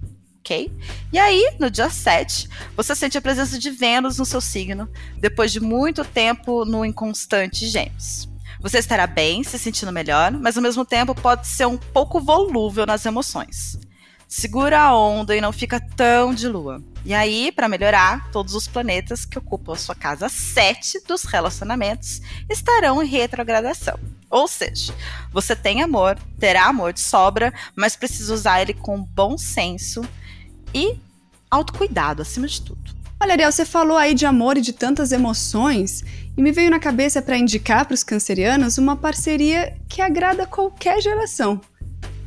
ok? 0.45 0.71
E 1.11 1.17
aí, 1.17 1.55
no 1.59 1.71
dia 1.71 1.89
7, 1.89 2.47
você 2.77 2.95
sente 2.95 3.17
a 3.17 3.21
presença 3.21 3.57
de 3.57 3.71
Vênus 3.71 4.19
no 4.19 4.25
seu 4.25 4.39
signo, 4.39 4.87
depois 5.17 5.51
de 5.51 5.59
muito 5.59 6.05
tempo 6.05 6.63
no 6.63 6.85
inconstante 6.85 7.67
Gêmeos. 7.67 8.29
Você 8.61 8.77
estará 8.77 9.07
bem, 9.07 9.43
se 9.43 9.57
sentindo 9.57 9.91
melhor, 9.91 10.31
mas 10.31 10.55
ao 10.55 10.63
mesmo 10.63 10.85
tempo 10.85 11.15
pode 11.15 11.47
ser 11.47 11.65
um 11.65 11.77
pouco 11.77 12.21
volúvel 12.21 12.85
nas 12.85 13.05
emoções. 13.05 13.77
Segura 14.27 14.81
a 14.81 14.97
onda 14.97 15.35
e 15.35 15.41
não 15.41 15.51
fica 15.51 15.79
tão 15.79 16.33
de 16.33 16.47
lua. 16.47 16.81
E 17.03 17.13
aí, 17.13 17.51
para 17.51 17.69
melhorar, 17.69 18.31
todos 18.31 18.55
os 18.55 18.67
planetas 18.67 19.25
que 19.25 19.37
ocupam 19.37 19.73
a 19.73 19.77
sua 19.77 19.93
casa 19.93 20.29
7 20.29 21.03
dos 21.07 21.23
relacionamentos 21.23 22.21
estarão 22.49 23.01
em 23.01 23.07
retrogradação. 23.07 23.99
Ou 24.29 24.47
seja, 24.47 24.93
você 25.31 25.55
tem 25.55 25.83
amor, 25.83 26.17
terá 26.39 26.65
amor 26.65 26.91
de 26.91 26.99
sobra, 26.99 27.53
mas 27.75 27.95
precisa 27.95 28.33
usar 28.33 28.61
ele 28.61 28.73
com 28.73 29.01
bom 29.01 29.37
senso 29.37 30.03
e 30.75 30.99
autocuidado, 31.49 32.21
acima 32.21 32.45
de 32.45 32.61
tudo. 32.61 32.93
Olha, 33.17 33.31
Ariel, 33.31 33.51
você 33.51 33.63
falou 33.65 33.97
aí 33.97 34.13
de 34.13 34.25
amor 34.25 34.57
e 34.57 34.61
de 34.61 34.73
tantas 34.73 35.13
emoções, 35.13 36.03
e 36.37 36.41
me 36.41 36.51
veio 36.51 36.69
na 36.69 36.79
cabeça 36.79 37.21
para 37.21 37.37
indicar 37.37 37.85
para 37.85 37.95
os 37.95 38.03
cancerianos 38.03 38.77
uma 38.77 38.97
parceria 38.97 39.75
que 39.87 40.01
agrada 40.01 40.45
qualquer 40.45 41.01
geração. 41.01 41.61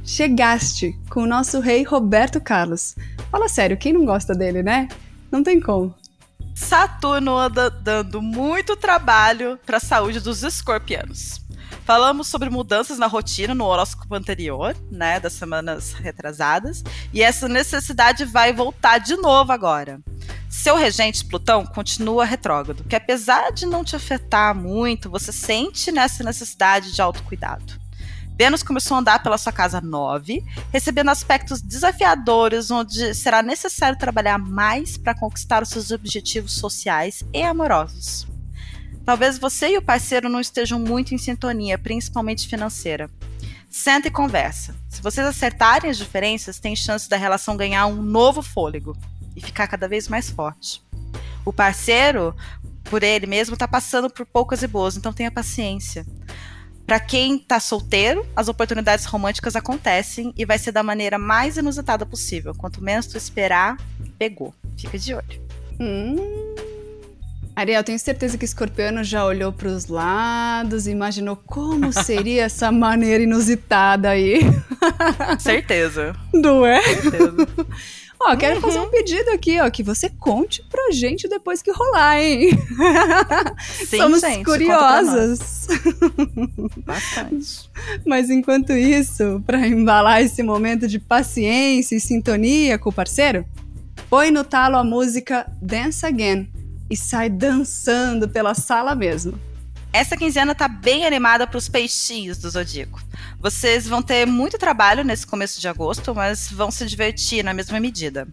Chegaste 0.03 0.99
com 1.11 1.25
o 1.25 1.27
nosso 1.27 1.61
rei 1.61 1.83
Roberto 1.83 2.41
Carlos. 2.41 2.97
Fala 3.31 3.51
sério, 3.51 3.77
quem 3.77 3.93
não 3.93 4.07
gosta 4.07 4.35
dele, 4.35 4.63
né? 4.63 4.89
Não 5.31 5.43
tem 5.43 5.61
como. 5.61 5.95
Saturno 6.55 7.37
anda 7.37 7.69
dando 7.69 8.23
muito 8.23 8.75
trabalho 8.75 9.59
para 9.67 9.77
a 9.77 9.81
saúde 9.81 10.21
dos 10.21 10.43
escorpianos. 10.43 11.43
Falamos 11.89 12.27
sobre 12.27 12.51
mudanças 12.51 12.99
na 12.99 13.07
rotina 13.07 13.55
no 13.55 13.65
horóscopo 13.65 14.15
anterior, 14.15 14.77
né, 14.91 15.19
das 15.19 15.33
semanas 15.33 15.95
retrasadas, 15.95 16.85
e 17.15 17.23
essa 17.23 17.49
necessidade 17.49 18.27
vai 18.27 18.53
voltar 18.53 18.99
de 18.99 19.17
novo 19.17 19.53
agora. 19.53 19.99
Seu 20.51 20.77
regente 20.77 21.25
Plutão 21.25 21.65
continua 21.65 22.27
retrógrado, 22.27 22.85
que 22.85 22.95
apesar 22.95 23.53
de 23.53 23.65
não 23.65 23.83
te 23.83 23.97
afetar 23.97 24.55
muito, 24.55 25.09
você 25.09 25.33
sente 25.33 25.91
nessa 25.91 26.23
necessidade 26.23 26.93
de 26.93 27.01
autocuidado. 27.01 27.81
Vênus 28.37 28.63
começou 28.63 28.95
a 28.95 29.01
andar 29.01 29.23
pela 29.23 29.39
sua 29.39 29.51
casa 29.51 29.81
9, 29.81 30.45
recebendo 30.71 31.09
aspectos 31.09 31.63
desafiadores, 31.63 32.71
onde 32.71 33.15
será 33.15 33.43
necessário 33.43 33.99
trabalhar 33.99 34.37
mais 34.37 34.99
para 34.99 35.19
conquistar 35.19 35.63
os 35.63 35.71
seus 35.71 35.91
objetivos 35.91 36.53
sociais 36.53 37.25
e 37.33 37.43
amorosos. 37.43 38.29
Talvez 39.09 39.39
você 39.39 39.71
e 39.71 39.79
o 39.79 39.81
parceiro 39.81 40.29
não 40.29 40.39
estejam 40.39 40.79
muito 40.79 41.15
em 41.15 41.19
sintonia, 41.19 41.79
principalmente 41.79 42.47
financeira. 42.47 43.11
Senta 43.71 44.09
e 44.09 44.11
conversa. 44.11 44.77
Se 44.87 45.01
vocês 45.01 45.27
acertarem 45.27 45.91
as 45.91 45.97
diferenças, 45.97 46.59
tem 46.59 46.77
chance 46.77 47.09
da 47.09 47.17
relação 47.17 47.57
ganhar 47.57 47.87
um 47.87 48.03
novo 48.03 48.43
fôlego 48.43 48.95
e 49.35 49.41
ficar 49.41 49.67
cada 49.67 49.89
vez 49.89 50.09
mais 50.09 50.29
forte. 50.29 50.83
O 51.43 51.55
parceiro, 51.55 52.37
por 52.85 53.03
ele 53.03 53.27
mesmo, 53.27 53.55
está 53.55 53.67
passando 53.67 54.11
por 54.11 54.27
poucas 54.27 54.63
e 54.63 54.67
boas, 54.67 54.95
então 54.95 55.11
tenha 55.11 55.31
paciência. 55.31 56.05
Para 56.87 57.01
quem 57.01 57.37
está 57.37 57.59
solteiro, 57.59 58.29
as 58.37 58.47
oportunidades 58.47 59.07
românticas 59.07 59.57
acontecem 59.57 60.35
e 60.37 60.45
vai 60.45 60.59
ser 60.59 60.73
da 60.73 60.83
maneira 60.83 61.17
mais 61.17 61.57
inusitada 61.57 62.05
possível. 62.05 62.55
Quanto 62.55 62.85
menos 62.85 63.07
tu 63.07 63.17
esperar, 63.17 63.79
pegou. 64.19 64.55
Fica 64.77 64.99
de 64.99 65.15
olho. 65.15 65.49
Hum. 65.81 66.68
Ariel, 67.59 67.83
tenho 67.83 67.99
certeza 67.99 68.39
que 68.39 68.45
o 68.45 68.47
escorpiano 68.47 69.03
já 69.03 69.25
olhou 69.25 69.53
para 69.53 69.67
os 69.67 69.89
lados 69.89 70.87
e 70.87 70.93
imaginou 70.93 71.35
como 71.35 71.93
seria 71.93 72.45
essa 72.45 72.71
maneira 72.71 73.25
inusitada 73.25 74.11
aí. 74.11 74.43
Certeza. 75.41 76.15
Não 76.33 76.65
é? 76.65 76.81
Certeza. 76.81 77.49
Ó, 78.21 78.37
quero 78.37 78.57
uhum. 78.57 78.61
fazer 78.61 78.79
um 78.79 78.89
pedido 78.89 79.31
aqui, 79.31 79.61
ó, 79.61 79.71
que 79.71 79.81
você 79.81 80.09
conte 80.09 80.65
pra 80.69 80.91
gente 80.91 81.29
depois 81.29 81.63
que 81.63 81.71
rolar, 81.71 82.21
hein? 82.21 82.51
Sim, 83.87 83.97
Somos 83.97 84.21
gente, 84.21 84.45
curiosas. 84.45 85.69
Bastante. 86.85 87.71
Mas 88.05 88.29
enquanto 88.29 88.73
isso, 88.73 89.41
para 89.47 89.65
embalar 89.69 90.21
esse 90.21 90.43
momento 90.43 90.89
de 90.89 90.99
paciência 90.99 91.95
e 91.95 92.01
sintonia 92.01 92.77
com 92.77 92.91
o 92.91 92.93
parceiro, 92.93 93.45
põe 94.11 94.33
no 94.33 94.43
talo 94.43 94.77
a 94.77 94.83
música 94.83 95.47
Dance 95.63 96.05
Again 96.05 96.49
e 96.91 96.97
sai 96.97 97.29
dançando 97.29 98.29
pela 98.29 98.55
sala 98.55 98.95
mesmo. 98.95 99.39
Essa 99.91 100.17
quinzena 100.17 100.55
tá 100.55 100.69
bem 100.69 101.07
animada 101.07 101.47
para 101.47 101.57
os 101.57 101.69
peixinhos 101.69 102.37
do 102.37 102.51
Zodíaco. 102.51 103.01
Vocês 103.41 103.89
vão 103.89 104.03
ter 104.03 104.27
muito 104.27 104.59
trabalho 104.59 105.03
nesse 105.03 105.27
começo 105.27 105.61
de 105.61 105.67
agosto, 105.67 106.15
mas 106.15 106.51
vão 106.51 106.71
se 106.71 106.85
divertir 106.85 107.43
na 107.43 107.55
mesma 107.55 107.81
medida. 107.81 108.29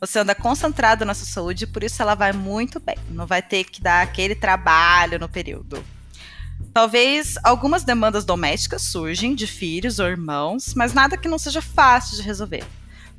Você 0.00 0.18
anda 0.18 0.34
concentrado 0.34 1.06
na 1.06 1.14
sua 1.14 1.26
saúde, 1.26 1.66
por 1.66 1.82
isso 1.82 2.02
ela 2.02 2.14
vai 2.14 2.32
muito 2.32 2.78
bem. 2.78 2.96
Não 3.10 3.26
vai 3.26 3.40
ter 3.40 3.64
que 3.64 3.80
dar 3.80 4.02
aquele 4.02 4.34
trabalho 4.34 5.18
no 5.18 5.28
período. 5.28 5.82
Talvez 6.74 7.36
algumas 7.42 7.84
demandas 7.84 8.24
domésticas 8.24 8.82
surgem 8.82 9.34
de 9.34 9.46
filhos 9.46 9.98
ou 9.98 10.06
irmãos, 10.06 10.74
mas 10.74 10.92
nada 10.92 11.16
que 11.16 11.28
não 11.28 11.38
seja 11.38 11.62
fácil 11.62 12.16
de 12.16 12.22
resolver. 12.22 12.64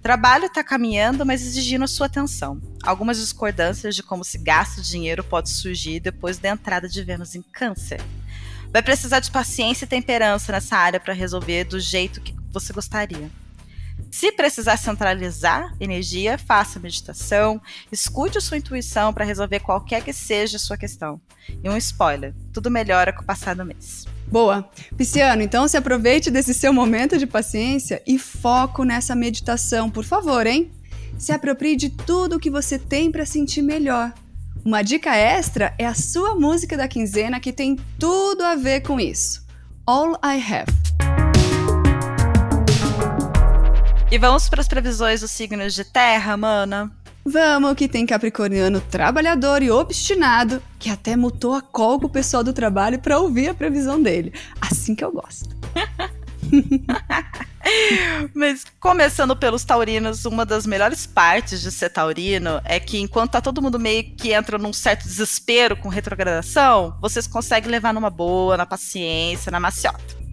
Trabalho 0.01 0.45
está 0.45 0.63
caminhando, 0.63 1.25
mas 1.25 1.41
exigindo 1.41 1.83
a 1.83 1.87
sua 1.87 2.05
atenção. 2.05 2.61
Algumas 2.83 3.17
discordâncias 3.17 3.95
de 3.95 4.01
como 4.01 4.23
se 4.23 4.37
gasta 4.37 4.79
o 4.79 4.83
dinheiro 4.83 5.23
pode 5.23 5.49
surgir 5.49 5.99
depois 5.99 6.37
da 6.37 6.49
entrada 6.49 6.87
de 6.87 7.03
Vênus 7.03 7.35
em 7.35 7.41
Câncer. 7.41 8.01
Vai 8.71 8.81
precisar 8.81 9.19
de 9.19 9.29
paciência 9.29 9.83
e 9.83 9.87
temperança 9.87 10.51
nessa 10.51 10.77
área 10.77 10.99
para 10.99 11.13
resolver 11.13 11.65
do 11.65 11.79
jeito 11.79 12.21
que 12.21 12.33
você 12.51 12.71
gostaria. 12.71 13.29
Se 14.09 14.31
precisar 14.31 14.77
centralizar 14.77 15.75
energia, 15.79 16.37
faça 16.37 16.79
meditação, 16.79 17.61
escute 17.91 18.37
a 18.37 18.41
sua 18.41 18.57
intuição 18.57 19.13
para 19.13 19.25
resolver 19.25 19.59
qualquer 19.59 20.03
que 20.03 20.13
seja 20.13 20.55
a 20.55 20.59
sua 20.59 20.77
questão. 20.77 21.19
E 21.63 21.69
um 21.69 21.75
spoiler: 21.75 22.33
tudo 22.53 22.71
melhora 22.71 23.11
com 23.11 23.21
o 23.21 23.25
passar 23.25 23.55
do 23.55 23.65
mês. 23.65 24.05
Boa. 24.31 24.69
Pisciano, 24.95 25.41
então 25.41 25.67
se 25.67 25.75
aproveite 25.75 26.29
desse 26.29 26.53
seu 26.53 26.71
momento 26.71 27.17
de 27.17 27.25
paciência 27.25 28.01
e 28.05 28.19
foco 28.19 28.83
nessa 28.83 29.15
meditação, 29.15 29.89
por 29.89 30.03
favor, 30.03 30.45
hein? 30.45 30.71
Se 31.17 31.31
aproprie 31.31 31.75
de 31.75 31.89
tudo 31.89 32.35
o 32.35 32.39
que 32.39 32.49
você 32.49 32.77
tem 32.77 33.11
para 33.11 33.25
sentir 33.25 33.61
melhor. 33.61 34.13
Uma 34.63 34.83
dica 34.83 35.15
extra 35.15 35.73
é 35.77 35.85
a 35.85 35.95
sua 35.95 36.35
música 36.35 36.77
da 36.77 36.87
quinzena 36.87 37.39
que 37.39 37.51
tem 37.51 37.77
tudo 37.97 38.43
a 38.43 38.55
ver 38.55 38.81
com 38.81 38.99
isso. 38.99 39.45
All 39.85 40.13
I 40.23 40.39
Have. 40.39 40.71
E 44.11 44.17
vamos 44.17 44.49
para 44.49 44.61
as 44.61 44.67
previsões 44.67 45.21
dos 45.21 45.31
signos 45.31 45.73
de 45.73 45.83
terra, 45.83 46.35
mana? 46.35 46.91
Vamos, 47.31 47.75
que 47.75 47.87
tem 47.87 48.07
capricorniano 48.07 48.81
trabalhador 48.81 49.61
e 49.61 49.69
obstinado, 49.69 50.59
que 50.79 50.89
até 50.89 51.15
mutou 51.15 51.53
a 51.53 51.61
call 51.61 51.99
com 51.99 52.07
o 52.07 52.09
pessoal 52.09 52.43
do 52.43 52.51
trabalho 52.51 52.97
para 52.97 53.19
ouvir 53.19 53.49
a 53.49 53.53
previsão 53.53 54.01
dele. 54.01 54.33
Assim 54.59 54.95
que 54.95 55.03
eu 55.03 55.11
gosto. 55.11 55.55
Mas 58.33 58.65
começando 58.79 59.35
pelos 59.35 59.63
taurinos, 59.63 60.25
uma 60.25 60.43
das 60.43 60.65
melhores 60.65 61.05
partes 61.05 61.61
de 61.61 61.71
ser 61.71 61.91
taurino 61.91 62.59
é 62.65 62.79
que 62.79 62.99
enquanto 62.99 63.33
tá 63.33 63.41
todo 63.41 63.61
mundo 63.61 63.77
meio 63.77 64.03
que 64.15 64.33
entra 64.33 64.57
num 64.57 64.73
certo 64.73 65.03
desespero 65.03 65.77
com 65.77 65.87
retrogradação, 65.87 66.97
vocês 66.99 67.27
conseguem 67.27 67.69
levar 67.69 67.93
numa 67.93 68.09
boa, 68.09 68.57
na 68.57 68.65
paciência, 68.65 69.51
na 69.51 69.59
maciota 69.59 70.28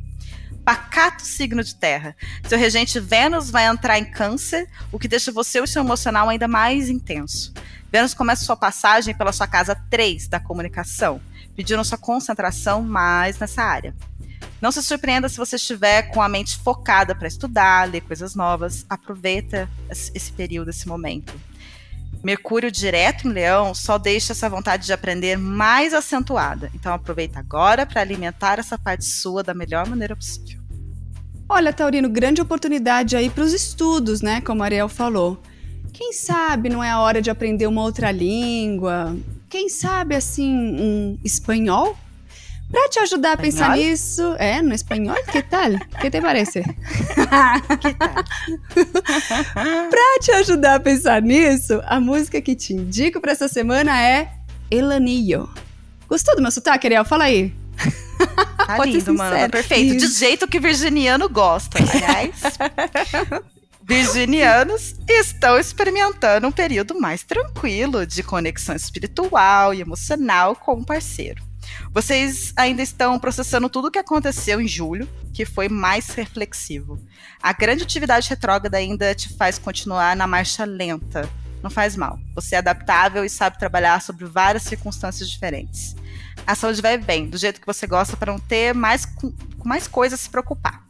pacato 0.67 1.23
signo 1.25 1.63
de 1.63 1.77
terra. 1.77 2.17
Seu 2.49 2.59
regente 2.59 2.99
Vênus 2.99 3.49
vai 3.49 3.67
entrar 3.67 4.01
em 4.01 4.05
câncer, 4.05 4.69
o 4.91 4.99
que 4.99 5.07
deixa 5.07 5.31
você 5.31 5.59
e 5.59 5.63
o 5.63 5.67
seu 5.67 5.81
emocional 5.81 6.29
ainda 6.29 6.49
mais 6.49 6.91
intenso. 6.91 7.55
Vênus 7.91 8.13
começa 8.13 8.45
sua 8.45 8.57
passagem 8.57 9.15
pela 9.15 9.33
sua 9.33 9.47
casa 9.47 9.77
3 9.89 10.27
da 10.27 10.41
comunicação, 10.41 11.21
pedindo 11.55 11.85
sua 11.85 11.97
concentração 11.97 12.83
mais 12.83 13.39
nessa 13.39 13.63
área. 13.63 13.95
Não 14.61 14.73
se 14.73 14.83
surpreenda 14.83 15.29
se 15.29 15.37
você 15.37 15.55
estiver 15.55 16.11
com 16.11 16.21
a 16.21 16.29
mente 16.29 16.59
focada 16.59 17.15
para 17.15 17.29
estudar, 17.29 17.89
ler 17.89 18.01
coisas 18.01 18.35
novas. 18.35 18.85
Aproveita 18.91 19.71
esse 19.89 20.33
período, 20.33 20.71
esse 20.71 20.89
momento. 20.89 21.33
Mercúrio 22.27 22.73
direto 22.73 23.29
em 23.29 23.31
Leão 23.31 23.73
só 23.73 23.99
deixa 23.99 24.33
essa 24.33 24.51
vontade 24.51 24.85
de 24.85 24.93
aprender 24.93 25.39
mais 25.39 25.95
acentuada. 25.95 26.69
Então 26.75 26.93
aproveita 26.93 27.39
agora 27.39 27.87
para 27.87 28.01
alimentar 28.01 28.59
essa 28.59 28.77
parte 28.77 29.05
sua 29.05 29.45
da 29.45 29.55
melhor 29.55 29.87
maneira 29.87 30.17
possível. 30.17 30.61
Olha, 31.49 31.73
Taurino, 31.73 32.09
grande 32.09 32.41
oportunidade 32.41 33.15
aí 33.17 33.31
para 33.31 33.45
os 33.45 33.53
estudos, 33.53 34.23
né? 34.23 34.41
Como 34.41 34.61
a 34.61 34.67
Ariel 34.67 34.89
falou. 34.89 35.41
Quem 35.93 36.13
sabe 36.13 36.69
não 36.69 36.83
é 36.83 36.91
a 36.91 36.99
hora 36.99 37.23
de 37.23 37.31
aprender 37.31 37.69
uma 37.69 37.83
outra 37.83 38.11
língua? 38.11 39.17
Quem 39.49 39.69
sabe 39.69 40.17
assim 40.17 40.53
um 40.53 41.19
espanhol? 41.23 41.97
Para 42.71 42.89
te 42.89 42.99
ajudar 42.99 43.33
a 43.33 43.37
pensar 43.37 43.77
nisso, 43.77 44.35
é, 44.39 44.61
no 44.61 44.75
espanhol, 44.75 45.17
que 45.31 45.43
tal? 45.43 45.71
Que 46.01 46.11
te 46.11 46.21
parece? 46.21 46.63
que 47.81 47.95
tal? 47.95 48.25
Para 49.55 50.21
te 50.21 50.33
ajudar 50.33 50.75
a 50.75 50.81
pensar 50.81 51.23
nisso, 51.23 51.81
a 51.87 52.01
música 52.01 52.41
que 52.41 52.57
te 52.57 52.73
indico 52.73 53.21
para 53.21 53.33
essa 53.33 53.49
semana 53.49 54.03
é 54.03 54.31
El 54.71 54.91
Anillo. 54.91 55.49
Gostou 56.09 56.35
do 56.35 56.43
meu 56.43 56.51
sotaque, 56.51 56.87
Ariel? 56.87 57.05
Fala 57.05 57.25
aí. 57.25 57.55
Tá 58.67 58.77
Pode 58.77 58.93
lindo, 58.93 59.15
mano. 59.15 59.37
Tá 59.37 59.49
perfeito. 59.49 59.95
Isso. 59.95 60.09
De 60.09 60.19
jeito 60.19 60.49
que 60.49 60.59
virginiano 60.59 61.29
gosta, 61.29 61.79
aliás. 61.79 62.41
Virginianos 63.89 64.97
estão 65.09 65.57
experimentando 65.61 66.49
um 66.49 66.51
período 66.51 67.01
mais 67.01 67.23
tranquilo 67.23 68.05
de 68.05 68.21
conexão 68.25 68.75
espiritual 68.75 69.73
e 69.73 69.81
emocional 69.81 70.57
com 70.57 70.73
o 70.73 70.85
parceiro. 70.85 71.46
Vocês 71.93 72.53
ainda 72.57 72.83
estão 72.83 73.19
processando 73.19 73.69
tudo 73.69 73.89
o 73.89 73.91
que 73.91 73.99
aconteceu 73.99 74.61
em 74.61 74.69
julho, 74.69 75.09
que 75.33 75.45
foi 75.45 75.69
mais 75.69 76.11
reflexivo. 76.11 76.99
A 77.43 77.53
grande 77.53 77.83
atividade 77.83 78.29
retrógrada 78.29 78.77
ainda 78.77 79.15
te 79.15 79.35
faz 79.37 79.59
continuar 79.59 80.17
na 80.17 80.27
marcha 80.27 80.65
lenta. 80.65 81.29
Não 81.63 81.71
faz 81.71 81.97
mal. 81.97 82.19
Você 82.35 82.55
é 82.55 82.59
adaptável 82.59 83.25
e 83.25 83.31
sabe 83.31 83.59
trabalhar 83.59 84.01
sobre 84.01 84.25
várias 84.25 84.63
circunstâncias 84.63 85.29
diferentes. 85.29 85.97
A 86.47 86.55
saúde 86.55 86.81
vai 86.81 86.97
bem, 86.97 87.29
do 87.29 87.39
jeito 87.39 87.61
que 87.61 87.67
você 87.67 87.87
gosta, 87.87 88.17
para 88.17 88.33
não 88.33 88.39
ter 88.39 88.75
mais, 88.75 89.05
com 89.05 89.33
mais 89.65 89.89
coisas 89.89 90.21
a 90.21 90.23
se 90.23 90.31
preocupar. 90.31 90.87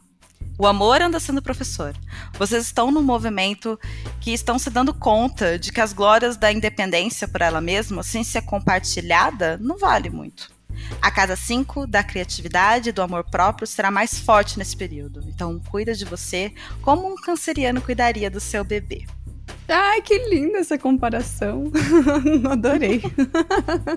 O 0.59 0.65
amor 0.65 1.01
anda 1.03 1.19
sendo 1.19 1.41
professor. 1.41 1.95
Vocês 2.33 2.65
estão 2.65 2.91
num 2.91 3.03
movimento 3.03 3.79
que 4.19 4.31
estão 4.31 4.57
se 4.57 4.71
dando 4.71 4.91
conta 4.91 5.59
de 5.59 5.71
que 5.71 5.79
as 5.79 5.93
glórias 5.93 6.35
da 6.35 6.51
independência 6.51 7.27
por 7.27 7.41
ela 7.41 7.61
mesma, 7.61 8.01
sem 8.01 8.23
ser 8.23 8.41
compartilhada, 8.41 9.57
não 9.61 9.77
vale 9.77 10.09
muito. 10.09 10.56
A 11.01 11.11
casa 11.11 11.35
5 11.35 11.87
da 11.87 12.03
criatividade 12.03 12.89
e 12.89 12.91
do 12.91 13.01
amor 13.01 13.23
próprio 13.23 13.67
será 13.67 13.91
mais 13.91 14.17
forte 14.19 14.57
nesse 14.57 14.75
período. 14.75 15.23
Então, 15.27 15.59
cuida 15.69 15.93
de 15.93 16.05
você 16.05 16.53
como 16.81 17.07
um 17.07 17.15
canceriano 17.15 17.81
cuidaria 17.81 18.29
do 18.29 18.39
seu 18.39 18.63
bebê. 18.63 19.05
Ai, 19.67 20.01
que 20.01 20.17
linda 20.29 20.59
essa 20.59 20.77
comparação. 20.77 21.71
Adorei. 22.49 23.01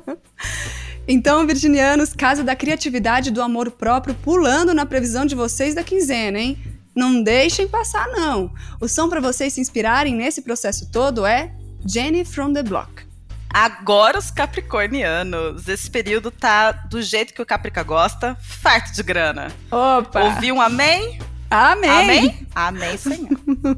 então, 1.06 1.46
virginianos, 1.46 2.12
casa 2.12 2.42
da 2.42 2.56
criatividade 2.56 3.30
do 3.30 3.40
amor 3.40 3.70
próprio 3.70 4.14
pulando 4.14 4.74
na 4.74 4.84
previsão 4.84 5.24
de 5.24 5.34
vocês 5.34 5.74
da 5.74 5.84
quinzena, 5.84 6.38
hein? 6.38 6.58
Não 6.94 7.22
deixem 7.22 7.68
passar, 7.68 8.08
não. 8.08 8.52
O 8.80 8.88
som 8.88 9.08
para 9.08 9.20
vocês 9.20 9.52
se 9.52 9.60
inspirarem 9.60 10.14
nesse 10.14 10.42
processo 10.42 10.90
todo 10.90 11.24
é 11.24 11.54
Jenny 11.86 12.24
from 12.24 12.52
the 12.52 12.62
Block. 12.64 13.09
Agora 13.52 14.18
os 14.18 14.30
capricornianos, 14.30 15.66
esse 15.66 15.90
período 15.90 16.30
tá 16.30 16.70
do 16.70 17.02
jeito 17.02 17.34
que 17.34 17.42
o 17.42 17.46
Caprica 17.46 17.82
gosta, 17.82 18.36
farto 18.40 18.92
de 18.92 19.02
grana. 19.02 19.48
Opa! 19.70 20.20
Ouviu 20.20 20.54
um 20.54 20.60
amém? 20.60 21.18
Amém! 21.50 21.90
Amém? 21.90 22.46
Amém, 22.54 22.96
Senhor. 22.96 23.28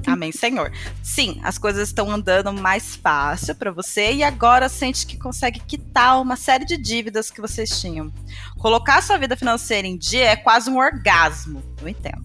amém, 0.06 0.30
Senhor. 0.30 0.72
Sim, 1.02 1.40
as 1.42 1.56
coisas 1.56 1.88
estão 1.88 2.10
andando 2.10 2.52
mais 2.52 2.96
fácil 2.96 3.54
para 3.54 3.70
você 3.70 4.12
e 4.12 4.22
agora 4.22 4.68
sente 4.68 5.06
que 5.06 5.16
consegue 5.16 5.58
quitar 5.60 6.20
uma 6.20 6.36
série 6.36 6.66
de 6.66 6.76
dívidas 6.76 7.30
que 7.30 7.40
vocês 7.40 7.80
tinham. 7.80 8.12
Colocar 8.58 9.02
sua 9.02 9.16
vida 9.16 9.38
financeira 9.38 9.88
em 9.88 9.96
dia 9.96 10.26
é 10.26 10.36
quase 10.36 10.68
um 10.68 10.76
orgasmo, 10.76 11.62
eu 11.80 11.88
entendo. 11.88 12.22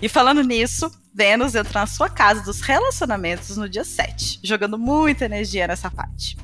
E 0.00 0.08
falando 0.08 0.42
nisso, 0.42 0.90
Vênus 1.12 1.54
entra 1.54 1.80
na 1.80 1.86
sua 1.86 2.08
casa 2.08 2.42
dos 2.42 2.62
relacionamentos 2.62 3.58
no 3.58 3.68
dia 3.68 3.84
7, 3.84 4.40
jogando 4.42 4.78
muita 4.78 5.26
energia 5.26 5.66
nessa 5.66 5.90
parte. 5.90 6.38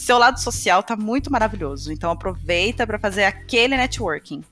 Seu 0.00 0.16
lado 0.16 0.40
social 0.40 0.82
tá 0.82 0.96
muito 0.96 1.30
maravilhoso, 1.30 1.92
então 1.92 2.10
aproveita 2.10 2.86
para 2.86 2.98
fazer 2.98 3.24
aquele 3.24 3.76
networking. 3.76 4.42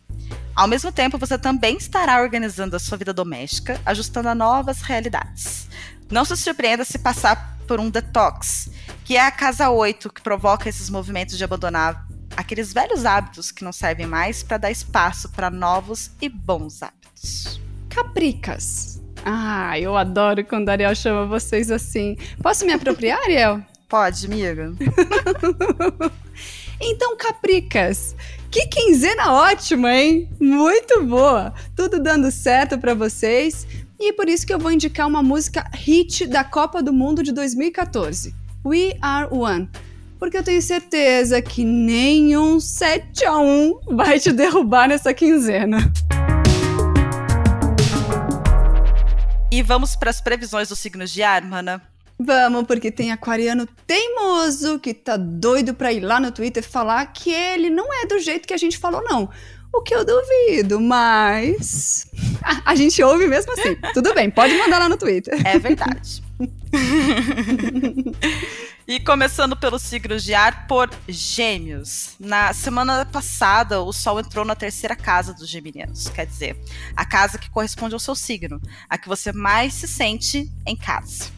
Ao 0.54 0.68
mesmo 0.68 0.92
tempo, 0.92 1.16
você 1.16 1.38
também 1.38 1.78
estará 1.78 2.20
organizando 2.20 2.76
a 2.76 2.78
sua 2.78 2.98
vida 2.98 3.14
doméstica, 3.14 3.80
ajustando 3.86 4.28
a 4.28 4.34
novas 4.34 4.82
realidades. 4.82 5.66
Não 6.10 6.22
se 6.22 6.36
surpreenda 6.36 6.84
se 6.84 6.98
passar 6.98 7.56
por 7.66 7.80
um 7.80 7.88
detox, 7.88 8.68
que 9.06 9.16
é 9.16 9.26
a 9.26 9.30
casa 9.30 9.70
8 9.70 10.12
que 10.12 10.20
provoca 10.20 10.68
esses 10.68 10.90
movimentos 10.90 11.38
de 11.38 11.44
abandonar 11.44 12.06
aqueles 12.36 12.74
velhos 12.74 13.06
hábitos 13.06 13.50
que 13.50 13.64
não 13.64 13.72
servem 13.72 14.06
mais 14.06 14.42
para 14.42 14.58
dar 14.58 14.70
espaço 14.70 15.30
para 15.30 15.48
novos 15.48 16.10
e 16.20 16.28
bons 16.28 16.82
hábitos. 16.82 17.58
Capricas. 17.88 19.00
Ah, 19.24 19.80
eu 19.80 19.96
adoro 19.96 20.44
quando 20.44 20.68
Ariel 20.68 20.94
chama 20.94 21.24
vocês 21.24 21.70
assim. 21.70 22.18
Posso 22.42 22.66
me 22.66 22.74
apropriar, 22.74 23.18
Ariel? 23.22 23.64
Pode, 23.88 24.26
amiga. 24.26 24.74
então, 26.78 27.16
Capricas, 27.16 28.14
que 28.50 28.66
quinzena 28.66 29.32
ótima, 29.32 29.94
hein? 29.94 30.28
Muito 30.38 31.06
boa. 31.06 31.54
Tudo 31.74 31.98
dando 31.98 32.30
certo 32.30 32.76
para 32.76 32.92
vocês. 32.92 33.66
E 33.98 34.12
por 34.12 34.28
isso 34.28 34.46
que 34.46 34.52
eu 34.52 34.58
vou 34.58 34.70
indicar 34.70 35.06
uma 35.06 35.22
música 35.22 35.64
hit 35.72 36.26
da 36.26 36.44
Copa 36.44 36.82
do 36.82 36.92
Mundo 36.92 37.22
de 37.22 37.32
2014. 37.32 38.34
We 38.62 38.94
Are 39.00 39.34
One. 39.34 39.70
Porque 40.18 40.36
eu 40.36 40.42
tenho 40.42 40.60
certeza 40.60 41.40
que 41.40 41.64
nenhum 41.64 42.60
7 42.60 43.24
a 43.24 43.38
1 43.38 43.80
vai 43.96 44.20
te 44.20 44.32
derrubar 44.32 44.86
nessa 44.86 45.14
quinzena. 45.14 45.78
E 49.50 49.62
vamos 49.62 49.96
para 49.96 50.10
as 50.10 50.20
previsões 50.20 50.68
dos 50.68 50.78
signos 50.78 51.10
de 51.10 51.22
ar, 51.22 51.42
mana? 51.42 51.80
Vamos, 52.20 52.64
porque 52.66 52.90
tem 52.90 53.12
aquariano 53.12 53.66
teimoso 53.86 54.80
que 54.80 54.92
tá 54.92 55.16
doido 55.16 55.72
pra 55.72 55.92
ir 55.92 56.00
lá 56.00 56.18
no 56.18 56.32
Twitter 56.32 56.64
falar 56.64 57.06
que 57.06 57.30
ele 57.30 57.70
não 57.70 57.94
é 57.94 58.06
do 58.06 58.18
jeito 58.18 58.48
que 58.48 58.54
a 58.54 58.58
gente 58.58 58.76
falou, 58.76 59.02
não. 59.04 59.30
O 59.72 59.82
que 59.82 59.94
eu 59.94 60.04
duvido, 60.04 60.80
mas. 60.80 62.10
A, 62.64 62.74
gente 62.74 63.00
ouve 63.02 63.28
mesmo 63.28 63.52
assim. 63.52 63.76
Tudo 63.92 64.14
bem, 64.14 64.30
pode 64.30 64.56
mandar 64.56 64.78
lá 64.78 64.88
no 64.88 64.96
Twitter. 64.96 65.38
É 65.46 65.58
verdade. 65.58 66.24
e 68.88 68.98
começando 68.98 69.54
pelo 69.54 69.78
signo 69.78 70.18
de 70.18 70.34
ar, 70.34 70.66
por 70.66 70.90
Gêmeos. 71.06 72.16
Na 72.18 72.52
semana 72.54 73.04
passada, 73.04 73.80
o 73.82 73.92
Sol 73.92 74.18
entrou 74.18 74.44
na 74.44 74.56
terceira 74.56 74.96
casa 74.96 75.34
dos 75.34 75.48
geminianos, 75.48 76.08
quer 76.08 76.26
dizer, 76.26 76.56
a 76.96 77.04
casa 77.04 77.38
que 77.38 77.50
corresponde 77.50 77.94
ao 77.94 78.00
seu 78.00 78.14
signo, 78.14 78.60
a 78.88 78.96
que 78.96 79.06
você 79.06 79.32
mais 79.32 79.74
se 79.74 79.86
sente 79.86 80.50
em 80.66 80.74
casa 80.74 81.37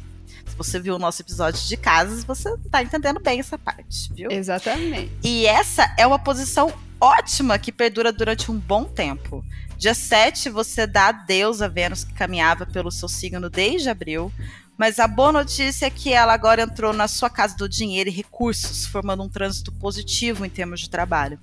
você 0.62 0.78
viu 0.78 0.96
o 0.96 0.98
nosso 0.98 1.22
episódio 1.22 1.66
de 1.66 1.74
casas, 1.74 2.22
você 2.22 2.54
tá 2.70 2.82
entendendo 2.82 3.18
bem 3.18 3.40
essa 3.40 3.56
parte, 3.56 4.12
viu? 4.12 4.30
Exatamente. 4.30 5.10
E 5.24 5.46
essa 5.46 5.90
é 5.96 6.06
uma 6.06 6.18
posição 6.18 6.70
ótima 7.00 7.58
que 7.58 7.72
perdura 7.72 8.12
durante 8.12 8.50
um 8.50 8.58
bom 8.58 8.84
tempo. 8.84 9.42
Dia 9.78 9.94
7, 9.94 10.50
você 10.50 10.86
dá 10.86 11.08
adeus 11.08 11.62
a 11.62 11.68
Vênus 11.68 12.04
que 12.04 12.12
caminhava 12.12 12.66
pelo 12.66 12.90
seu 12.90 13.08
signo 13.08 13.48
desde 13.48 13.88
abril. 13.88 14.30
Mas 14.76 14.98
a 14.98 15.08
boa 15.08 15.32
notícia 15.32 15.86
é 15.86 15.90
que 15.90 16.12
ela 16.12 16.34
agora 16.34 16.62
entrou 16.62 16.92
na 16.92 17.08
sua 17.08 17.30
casa 17.30 17.56
do 17.56 17.66
dinheiro 17.66 18.10
e 18.10 18.12
recursos, 18.12 18.84
formando 18.84 19.22
um 19.22 19.30
trânsito 19.30 19.72
positivo 19.72 20.44
em 20.44 20.50
termos 20.50 20.80
de 20.80 20.90
trabalho. 20.90 21.40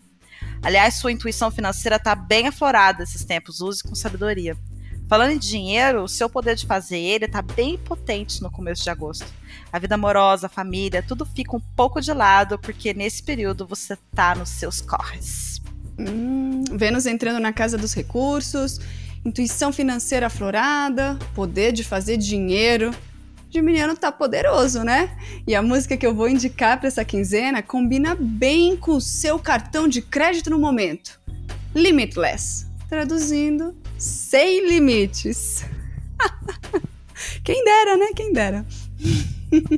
Aliás, 0.61 0.93
sua 0.95 1.11
intuição 1.11 1.49
financeira 1.49 1.95
está 1.95 2.13
bem 2.13 2.47
aflorada 2.47 3.01
esses 3.01 3.25
tempos, 3.25 3.61
use 3.61 3.81
com 3.81 3.95
sabedoria. 3.95 4.55
Falando 5.07 5.31
em 5.31 5.37
dinheiro, 5.37 6.03
o 6.03 6.07
seu 6.07 6.29
poder 6.29 6.55
de 6.55 6.65
fazer 6.65 6.99
ele 6.99 7.25
está 7.25 7.41
bem 7.41 7.77
potente 7.77 8.41
no 8.41 8.51
começo 8.51 8.83
de 8.83 8.89
agosto. 8.89 9.25
A 9.71 9.79
vida 9.79 9.95
amorosa, 9.95 10.47
a 10.47 10.49
família, 10.49 11.01
tudo 11.01 11.25
fica 11.25 11.55
um 11.55 11.61
pouco 11.77 12.01
de 12.01 12.11
lado, 12.11 12.59
porque 12.59 12.93
nesse 12.93 13.23
período 13.23 13.65
você 13.65 13.93
está 13.93 14.35
nos 14.35 14.49
seus 14.49 14.81
corres. 14.81 15.61
Hum, 15.97 16.61
Vênus 16.73 17.05
entrando 17.05 17.39
na 17.39 17.53
casa 17.53 17.77
dos 17.77 17.93
recursos, 17.93 18.79
intuição 19.23 19.71
financeira 19.71 20.27
aflorada, 20.27 21.17
poder 21.33 21.71
de 21.71 21.85
fazer 21.85 22.17
dinheiro. 22.17 22.91
Geminiano 23.49 23.95
tá 23.95 24.11
poderoso, 24.11 24.83
né? 24.83 25.17
E 25.47 25.55
a 25.55 25.61
música 25.61 25.95
que 25.95 26.05
eu 26.05 26.13
vou 26.13 26.27
indicar 26.27 26.77
para 26.77 26.89
essa 26.89 27.05
quinzena 27.05 27.63
combina 27.63 28.13
bem 28.13 28.75
com 28.75 28.97
o 28.97 29.01
seu 29.01 29.39
cartão 29.39 29.87
de 29.87 30.01
crédito 30.01 30.49
no 30.49 30.59
momento. 30.59 31.17
Limitless. 31.73 32.67
Traduzindo, 32.89 33.73
sem 33.97 34.67
limites. 34.67 35.65
quem 37.43 37.63
dera, 37.63 37.97
né? 37.97 38.07
Quem 38.15 38.33
dera. 38.33 38.65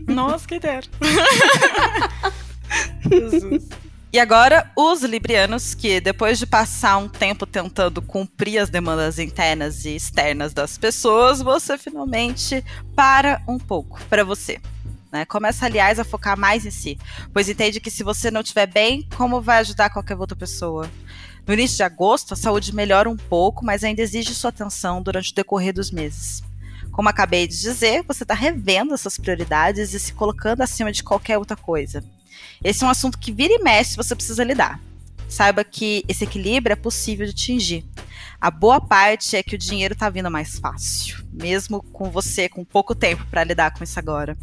Nossa, 0.07 0.47
quem 0.47 0.59
dera. 0.59 0.85
Jesus. 3.09 3.67
E 4.11 4.19
agora, 4.19 4.71
os 4.75 5.03
librianos, 5.03 5.75
que 5.75 6.01
depois 6.01 6.39
de 6.39 6.47
passar 6.47 6.97
um 6.97 7.07
tempo 7.07 7.45
tentando 7.45 8.01
cumprir 8.01 8.57
as 8.57 8.67
demandas 8.67 9.19
internas 9.19 9.85
e 9.85 9.95
externas 9.95 10.51
das 10.51 10.79
pessoas, 10.79 11.43
você 11.43 11.77
finalmente 11.77 12.65
para 12.95 13.39
um 13.47 13.59
pouco 13.59 14.01
para 14.09 14.23
você. 14.23 14.59
Né? 15.11 15.25
Começa, 15.25 15.67
aliás, 15.67 15.99
a 15.99 16.03
focar 16.03 16.35
mais 16.35 16.65
em 16.65 16.71
si, 16.71 16.97
pois 17.31 17.49
entende 17.49 17.79
que 17.79 17.91
se 17.91 18.03
você 18.03 18.31
não 18.31 18.41
estiver 18.41 18.65
bem, 18.65 19.07
como 19.15 19.41
vai 19.41 19.59
ajudar 19.59 19.91
qualquer 19.91 20.17
outra 20.17 20.35
pessoa? 20.35 20.89
No 21.49 21.55
início 21.55 21.77
de 21.77 21.83
agosto, 21.83 22.35
a 22.35 22.37
saúde 22.37 22.75
melhora 22.75 23.09
um 23.09 23.17
pouco, 23.17 23.65
mas 23.65 23.83
ainda 23.83 24.03
exige 24.03 24.35
sua 24.35 24.51
atenção 24.51 25.01
durante 25.01 25.31
o 25.31 25.35
decorrer 25.35 25.73
dos 25.73 25.89
meses. 25.89 26.43
Como 26.91 27.09
acabei 27.09 27.47
de 27.47 27.59
dizer, 27.59 28.03
você 28.07 28.21
está 28.23 28.35
revendo 28.35 28.93
essas 28.93 29.17
prioridades 29.17 29.95
e 29.95 29.99
se 29.99 30.13
colocando 30.13 30.61
acima 30.61 30.91
de 30.91 31.01
qualquer 31.01 31.39
outra 31.39 31.57
coisa. 31.57 32.03
Esse 32.63 32.83
é 32.83 32.87
um 32.87 32.91
assunto 32.91 33.17
que 33.17 33.31
vira 33.31 33.51
e 33.51 33.63
mexe 33.63 33.97
você 33.97 34.15
precisa 34.15 34.43
lidar. 34.43 34.79
Saiba 35.27 35.63
que 35.63 36.05
esse 36.07 36.23
equilíbrio 36.23 36.73
é 36.73 36.75
possível 36.75 37.25
de 37.25 37.31
atingir. 37.31 37.83
A 38.39 38.51
boa 38.51 38.79
parte 38.79 39.35
é 39.35 39.41
que 39.41 39.55
o 39.55 39.59
dinheiro 39.59 39.95
está 39.95 40.07
vindo 40.07 40.29
mais 40.29 40.59
fácil, 40.59 41.25
mesmo 41.33 41.81
com 41.81 42.11
você 42.11 42.47
com 42.47 42.63
pouco 42.63 42.93
tempo 42.93 43.25
para 43.25 43.43
lidar 43.43 43.73
com 43.73 43.83
isso 43.83 43.97
agora. 43.97 44.37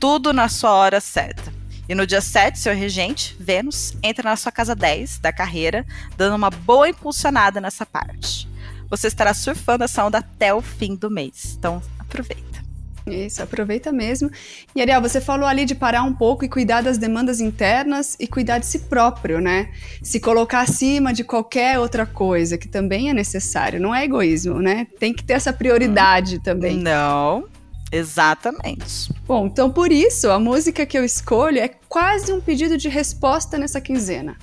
Tudo 0.00 0.32
na 0.32 0.48
sua 0.48 0.70
hora 0.70 0.98
certa. 0.98 1.52
E 1.92 1.94
no 1.94 2.06
dia 2.06 2.22
7, 2.22 2.58
seu 2.58 2.74
regente, 2.74 3.36
Vênus, 3.38 3.94
entra 4.02 4.30
na 4.30 4.34
sua 4.34 4.50
casa 4.50 4.74
10 4.74 5.18
da 5.18 5.30
carreira, 5.30 5.84
dando 6.16 6.34
uma 6.34 6.48
boa 6.48 6.88
impulsionada 6.88 7.60
nessa 7.60 7.84
parte. 7.84 8.48
Você 8.88 9.08
estará 9.08 9.34
surfando 9.34 9.84
essa 9.84 10.02
onda 10.02 10.16
até 10.16 10.54
o 10.54 10.62
fim 10.62 10.96
do 10.96 11.10
mês. 11.10 11.54
Então, 11.58 11.82
aproveita. 11.98 12.62
Isso, 13.06 13.42
aproveita 13.42 13.92
mesmo. 13.92 14.30
E 14.74 14.80
Ariel, 14.80 15.02
você 15.02 15.20
falou 15.20 15.46
ali 15.46 15.66
de 15.66 15.74
parar 15.74 16.02
um 16.02 16.14
pouco 16.14 16.46
e 16.46 16.48
cuidar 16.48 16.80
das 16.80 16.96
demandas 16.96 17.40
internas 17.40 18.16
e 18.18 18.26
cuidar 18.26 18.56
de 18.56 18.64
si 18.64 18.78
próprio, 18.78 19.38
né? 19.38 19.70
Se 20.02 20.18
colocar 20.18 20.62
acima 20.62 21.12
de 21.12 21.22
qualquer 21.22 21.78
outra 21.78 22.06
coisa, 22.06 22.56
que 22.56 22.68
também 22.68 23.10
é 23.10 23.12
necessário. 23.12 23.78
Não 23.78 23.94
é 23.94 24.04
egoísmo, 24.04 24.60
né? 24.60 24.86
Tem 24.98 25.12
que 25.12 25.22
ter 25.22 25.34
essa 25.34 25.52
prioridade 25.52 26.36
hum, 26.36 26.40
também. 26.40 26.74
Não, 26.74 27.44
Exatamente. 27.92 29.12
Bom, 29.26 29.46
então 29.46 29.70
por 29.70 29.92
isso 29.92 30.30
a 30.30 30.40
música 30.40 30.86
que 30.86 30.98
eu 30.98 31.04
escolho 31.04 31.58
é 31.58 31.68
quase 31.68 32.32
um 32.32 32.40
pedido 32.40 32.78
de 32.78 32.88
resposta 32.88 33.58
nessa 33.58 33.80
quinzena. 33.80 34.36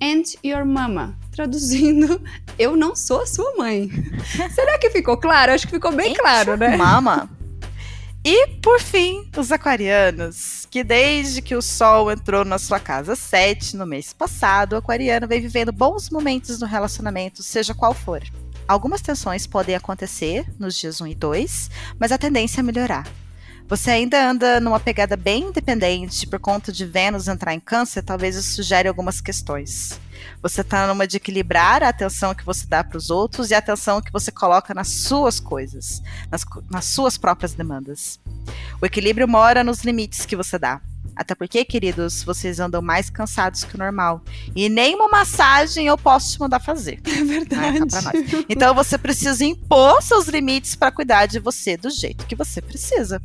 ain't 0.00 0.38
your 0.44 0.64
mama. 0.64 1.18
Traduzindo, 1.32 2.22
eu 2.58 2.76
não 2.76 2.94
sou 2.94 3.22
a 3.22 3.26
sua 3.26 3.56
mãe. 3.56 3.90
Será 4.54 4.78
que 4.78 4.90
ficou 4.90 5.16
claro? 5.16 5.52
Acho 5.52 5.66
que 5.66 5.74
ficou 5.74 5.92
bem 5.92 6.14
claro, 6.14 6.56
né? 6.56 6.76
Mama. 6.76 7.28
E, 8.24 8.46
por 8.62 8.80
fim, 8.80 9.28
os 9.36 9.50
aquarianos, 9.50 10.68
que 10.70 10.84
desde 10.84 11.42
que 11.42 11.56
o 11.56 11.62
Sol 11.62 12.10
entrou 12.12 12.44
na 12.44 12.56
sua 12.56 12.78
casa 12.78 13.16
7 13.16 13.76
no 13.76 13.84
mês 13.84 14.12
passado, 14.12 14.74
o 14.74 14.76
aquariano 14.76 15.26
vem 15.26 15.40
vivendo 15.40 15.72
bons 15.72 16.08
momentos 16.08 16.60
no 16.60 16.66
relacionamento, 16.66 17.42
seja 17.42 17.74
qual 17.74 17.92
for. 17.92 18.22
Algumas 18.66 19.00
tensões 19.00 19.46
podem 19.46 19.74
acontecer 19.74 20.46
nos 20.58 20.74
dias 20.76 21.00
1 21.00 21.08
e 21.08 21.14
2, 21.14 21.70
mas 21.98 22.12
a 22.12 22.18
tendência 22.18 22.60
é 22.60 22.62
melhorar. 22.62 23.06
Você 23.68 23.90
ainda 23.90 24.28
anda 24.28 24.60
numa 24.60 24.78
pegada 24.78 25.16
bem 25.16 25.44
independente 25.44 26.26
por 26.26 26.38
conta 26.38 26.70
de 26.70 26.84
Vênus 26.84 27.26
entrar 27.26 27.54
em 27.54 27.60
câncer, 27.60 28.02
talvez 28.02 28.36
isso 28.36 28.56
sugere 28.56 28.88
algumas 28.88 29.20
questões. 29.20 29.98
Você 30.42 30.60
está 30.60 30.86
numa 30.86 31.06
de 31.06 31.16
equilibrar 31.16 31.82
a 31.82 31.88
atenção 31.88 32.34
que 32.34 32.44
você 32.44 32.66
dá 32.66 32.84
para 32.84 32.98
os 32.98 33.08
outros 33.08 33.50
e 33.50 33.54
a 33.54 33.58
atenção 33.58 34.02
que 34.02 34.12
você 34.12 34.30
coloca 34.30 34.74
nas 34.74 34.88
suas 34.88 35.40
coisas, 35.40 36.02
nas, 36.30 36.44
nas 36.70 36.84
suas 36.84 37.16
próprias 37.16 37.54
demandas. 37.54 38.20
O 38.80 38.86
equilíbrio 38.86 39.26
mora 39.26 39.64
nos 39.64 39.82
limites 39.82 40.26
que 40.26 40.36
você 40.36 40.58
dá. 40.58 40.80
Até 41.14 41.34
porque, 41.34 41.64
queridos, 41.64 42.22
vocês 42.22 42.58
andam 42.58 42.80
mais 42.80 43.10
cansados 43.10 43.64
que 43.64 43.74
o 43.74 43.78
normal. 43.78 44.22
E 44.54 44.68
nenhuma 44.68 45.08
massagem 45.08 45.86
eu 45.86 45.98
posso 45.98 46.32
te 46.32 46.40
mandar 46.40 46.60
fazer. 46.60 47.00
É 47.12 47.24
verdade. 47.24 48.46
Então 48.48 48.74
você 48.74 48.98
precisa 48.98 49.44
impor 49.44 50.02
seus 50.02 50.26
limites 50.26 50.74
para 50.74 50.90
cuidar 50.90 51.26
de 51.26 51.38
você 51.38 51.76
do 51.76 51.88
jeito 51.90 52.26
que 52.26 52.34
você 52.34 52.60
precisa. 52.60 53.20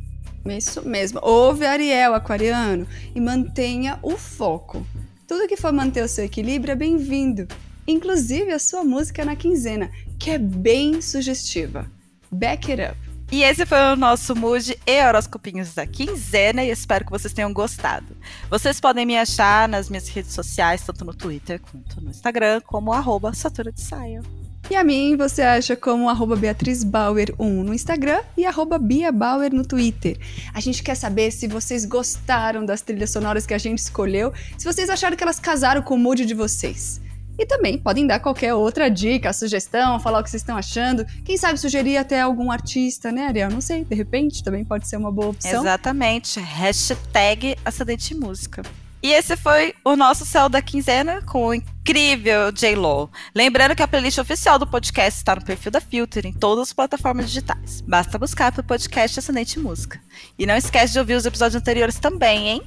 Isso 0.46 0.86
mesmo. 0.86 1.18
Ouve 1.22 1.66
Ariel, 1.66 2.14
aquariano, 2.14 2.86
e 3.14 3.20
mantenha 3.20 3.98
o 4.02 4.16
foco. 4.16 4.86
Tudo 5.26 5.48
que 5.48 5.56
for 5.56 5.72
manter 5.72 6.04
o 6.04 6.08
seu 6.08 6.24
equilíbrio 6.24 6.72
é 6.72 6.76
bem-vindo. 6.76 7.48
Inclusive 7.86 8.52
a 8.52 8.58
sua 8.58 8.84
música 8.84 9.24
na 9.24 9.34
quinzena, 9.34 9.90
que 10.18 10.30
é 10.30 10.38
bem 10.38 11.00
sugestiva. 11.00 11.90
Back 12.30 12.70
it 12.70 12.82
up. 12.82 13.07
E 13.30 13.42
esse 13.42 13.66
foi 13.66 13.78
o 13.92 13.96
nosso 13.96 14.34
Mood 14.34 14.78
e 14.86 15.04
horoscopinhos 15.04 15.74
da 15.74 15.86
quinzena 15.86 16.64
e 16.64 16.70
espero 16.70 17.04
que 17.04 17.10
vocês 17.10 17.34
tenham 17.34 17.52
gostado. 17.52 18.16
Vocês 18.48 18.80
podem 18.80 19.04
me 19.04 19.18
achar 19.18 19.68
nas 19.68 19.90
minhas 19.90 20.08
redes 20.08 20.32
sociais, 20.32 20.80
tanto 20.80 21.04
no 21.04 21.12
Twitter 21.12 21.60
quanto 21.60 22.00
no 22.00 22.08
Instagram, 22.08 22.62
como 22.62 22.90
arroba 22.90 23.34
Satura 23.34 23.70
de 23.70 23.82
Saia. 23.82 24.22
E 24.70 24.76
a 24.76 24.82
mim 24.82 25.14
você 25.14 25.42
acha 25.42 25.76
como 25.76 26.08
arroba 26.08 26.36
Beatriz 26.36 26.82
Bauer 26.82 27.34
1 27.38 27.64
no 27.64 27.74
Instagram 27.74 28.22
e 28.34 28.46
arroba 28.46 28.78
Bia 28.78 29.12
Bauer 29.12 29.52
no 29.52 29.66
Twitter. 29.66 30.18
A 30.54 30.60
gente 30.60 30.82
quer 30.82 30.94
saber 30.94 31.30
se 31.30 31.46
vocês 31.46 31.84
gostaram 31.84 32.64
das 32.64 32.80
trilhas 32.80 33.10
sonoras 33.10 33.44
que 33.44 33.52
a 33.52 33.58
gente 33.58 33.78
escolheu, 33.78 34.32
se 34.56 34.64
vocês 34.64 34.88
acharam 34.88 35.18
que 35.18 35.22
elas 35.22 35.38
casaram 35.38 35.82
com 35.82 35.94
o 35.96 35.98
mood 35.98 36.24
de 36.24 36.34
vocês. 36.34 36.98
E 37.38 37.46
também 37.46 37.78
podem 37.78 38.06
dar 38.06 38.18
qualquer 38.18 38.52
outra 38.52 38.90
dica, 38.90 39.32
sugestão, 39.32 40.00
falar 40.00 40.20
o 40.20 40.24
que 40.24 40.30
vocês 40.30 40.42
estão 40.42 40.56
achando. 40.56 41.06
Quem 41.24 41.36
sabe 41.36 41.58
sugerir 41.58 41.96
até 41.96 42.20
algum 42.20 42.50
artista, 42.50 43.12
né, 43.12 43.26
Ariel? 43.26 43.50
Não 43.50 43.60
sei, 43.60 43.84
de 43.84 43.94
repente 43.94 44.42
também 44.42 44.64
pode 44.64 44.88
ser 44.88 44.96
uma 44.96 45.12
boa 45.12 45.28
opção. 45.28 45.60
Exatamente. 45.60 46.40
Hashtag 46.40 47.56
Acidente 47.64 48.14
Música. 48.14 48.62
E 49.00 49.12
esse 49.12 49.36
foi 49.36 49.74
o 49.84 49.94
nosso 49.94 50.26
céu 50.26 50.48
da 50.48 50.60
quinzena 50.60 51.22
com 51.22 51.46
o 51.46 51.54
incrível 51.54 52.50
J-Lo. 52.50 53.08
Lembrando 53.32 53.76
que 53.76 53.82
a 53.82 53.86
playlist 53.86 54.18
oficial 54.18 54.58
do 54.58 54.66
podcast 54.66 55.18
está 55.18 55.36
no 55.36 55.44
perfil 55.44 55.70
da 55.70 55.80
Filter 55.80 56.26
em 56.26 56.32
todas 56.32 56.68
as 56.68 56.72
plataformas 56.72 57.26
digitais. 57.26 57.80
Basta 57.82 58.18
buscar 58.18 58.50
pelo 58.50 58.66
podcast 58.66 59.20
Ascendente 59.20 59.60
Música. 59.60 60.00
E 60.36 60.44
não 60.44 60.56
esquece 60.56 60.94
de 60.94 60.98
ouvir 60.98 61.14
os 61.14 61.24
episódios 61.24 61.54
anteriores 61.54 62.00
também, 62.00 62.48
hein? 62.48 62.62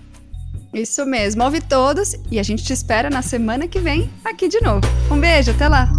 Isso 0.73 1.05
mesmo, 1.05 1.43
ouve 1.43 1.59
todos 1.59 2.15
e 2.31 2.39
a 2.39 2.43
gente 2.43 2.63
te 2.63 2.71
espera 2.71 3.09
na 3.09 3.21
semana 3.21 3.67
que 3.67 3.79
vem 3.79 4.09
aqui 4.23 4.47
de 4.47 4.61
novo. 4.61 4.81
Um 5.11 5.19
beijo, 5.19 5.51
até 5.51 5.67
lá! 5.67 5.91